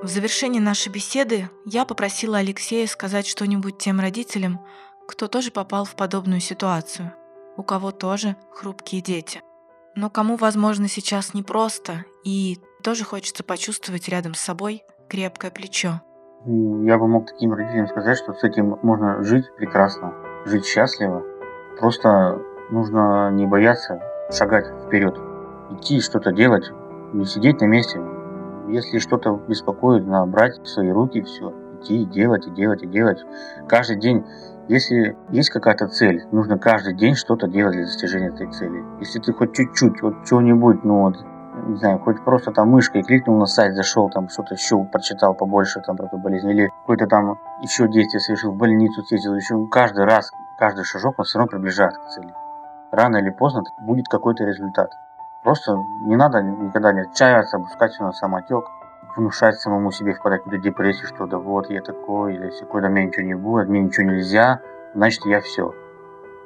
В 0.02 0.08
завершении 0.08 0.60
нашей 0.60 0.92
беседы 0.92 1.50
я 1.64 1.84
попросила 1.84 2.38
Алексея 2.38 2.86
сказать 2.86 3.26
что-нибудь 3.26 3.78
тем 3.78 3.98
родителям, 3.98 4.60
кто 5.08 5.26
тоже 5.26 5.50
попал 5.50 5.84
в 5.84 5.96
подобную 5.96 6.40
ситуацию, 6.40 7.12
у 7.56 7.62
кого 7.62 7.90
тоже 7.90 8.36
хрупкие 8.52 9.02
дети. 9.02 9.42
Но 9.96 10.10
кому, 10.10 10.36
возможно, 10.36 10.88
сейчас 10.88 11.34
непросто, 11.34 12.04
и 12.22 12.58
тоже 12.84 13.04
хочется 13.04 13.42
почувствовать 13.42 14.08
рядом 14.08 14.34
с 14.34 14.40
собой 14.40 14.84
крепкое 15.08 15.50
плечо. 15.50 16.00
Я 16.44 16.98
бы 16.98 17.08
мог 17.08 17.26
таким 17.26 17.54
родителям 17.54 17.88
сказать, 17.88 18.18
что 18.18 18.34
с 18.34 18.44
этим 18.44 18.78
можно 18.82 19.22
жить 19.24 19.46
прекрасно, 19.56 20.12
жить 20.44 20.66
счастливо. 20.66 21.24
Просто 21.80 22.38
нужно 22.70 23.30
не 23.30 23.46
бояться 23.46 24.00
шагать 24.30 24.66
вперед, 24.86 25.18
идти 25.72 26.00
что-то 26.00 26.30
делать, 26.30 26.70
не 27.12 27.24
сидеть 27.24 27.60
на 27.60 27.64
месте, 27.64 27.98
если 28.68 28.98
что-то 28.98 29.40
беспокоит, 29.48 30.06
надо 30.06 30.26
брать 30.30 30.58
в 30.58 30.66
свои 30.66 30.90
руки 30.90 31.22
все, 31.22 31.52
идти 31.86 32.04
делать, 32.04 32.46
и 32.46 32.50
делать, 32.50 32.82
и 32.82 32.86
делать. 32.86 33.24
Каждый 33.68 33.96
день, 33.96 34.24
если 34.68 35.16
есть 35.30 35.50
какая-то 35.50 35.88
цель, 35.88 36.24
нужно 36.32 36.58
каждый 36.58 36.94
день 36.94 37.14
что-то 37.14 37.48
делать 37.48 37.74
для 37.74 37.84
достижения 37.84 38.28
этой 38.28 38.50
цели. 38.50 38.84
Если 39.00 39.20
ты 39.20 39.32
хоть 39.32 39.54
чуть-чуть, 39.54 40.02
вот 40.02 40.24
чего-нибудь, 40.24 40.84
ну 40.84 41.02
вот, 41.02 41.16
не 41.68 41.76
знаю, 41.76 41.98
хоть 42.00 42.22
просто 42.24 42.52
там 42.52 42.70
мышкой 42.70 43.02
кликнул 43.02 43.38
на 43.38 43.46
сайт, 43.46 43.74
зашел, 43.74 44.10
там 44.10 44.28
что-то 44.28 44.54
еще 44.54 44.84
прочитал 44.84 45.34
побольше 45.34 45.80
там 45.80 45.96
про 45.96 46.06
эту 46.06 46.18
болезнь, 46.18 46.50
или 46.50 46.68
какое-то 46.82 47.06
там 47.06 47.38
еще 47.62 47.88
действие 47.88 48.20
совершил, 48.20 48.52
в 48.52 48.56
больницу 48.56 49.02
съездил, 49.02 49.34
еще 49.34 49.66
каждый 49.68 50.04
раз, 50.04 50.30
каждый 50.58 50.84
шажок, 50.84 51.18
он 51.18 51.24
все 51.24 51.38
равно 51.38 51.50
приближает 51.50 51.96
к 51.96 52.08
цели. 52.08 52.32
Рано 52.92 53.16
или 53.16 53.30
поздно 53.30 53.62
будет 53.80 54.08
какой-то 54.08 54.44
результат. 54.44 54.90
Просто 55.42 55.76
не 56.02 56.16
надо 56.16 56.42
никогда 56.42 56.92
не 56.92 57.00
отчаиваться, 57.00 57.56
опускать 57.56 57.92
все 57.92 58.04
на 58.04 58.12
самотек, 58.12 58.64
внушать 59.16 59.56
самому 59.56 59.90
себе 59.90 60.14
впадать 60.14 60.42
в 60.42 60.44
какую-то 60.44 60.62
депрессию, 60.62 61.06
что 61.06 61.26
да 61.26 61.38
вот 61.38 61.70
я 61.70 61.80
такой, 61.80 62.34
или 62.34 62.50
всякой, 62.50 62.82
да 62.82 62.88
мне 62.88 63.06
ничего 63.06 63.24
не 63.24 63.34
будет, 63.34 63.68
мне 63.68 63.80
ничего 63.80 64.06
нельзя, 64.06 64.60
значит 64.94 65.24
я 65.26 65.40
все. 65.40 65.74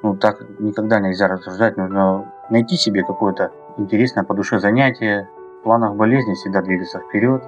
Ну 0.02 0.16
так 0.16 0.40
никогда 0.58 1.00
нельзя 1.00 1.28
рассуждать, 1.28 1.76
нужно 1.76 2.32
найти 2.48 2.76
себе 2.76 3.02
какое-то 3.02 3.52
интересное 3.76 4.24
по 4.24 4.34
душе 4.34 4.58
занятие, 4.58 5.28
в 5.60 5.64
планах 5.64 5.94
болезни 5.94 6.34
всегда 6.34 6.62
двигаться 6.62 7.00
вперед, 7.00 7.42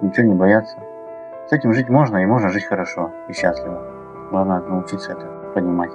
ничего 0.00 0.26
не 0.26 0.34
бояться. 0.34 0.78
С 1.48 1.52
этим 1.52 1.72
жить 1.72 1.88
можно, 1.88 2.18
и 2.18 2.26
можно 2.26 2.48
жить 2.48 2.64
хорошо 2.64 3.12
и 3.28 3.32
счастливо. 3.32 3.82
Главное 4.30 4.60
научиться 4.60 5.12
это 5.12 5.26
понимать. 5.54 5.92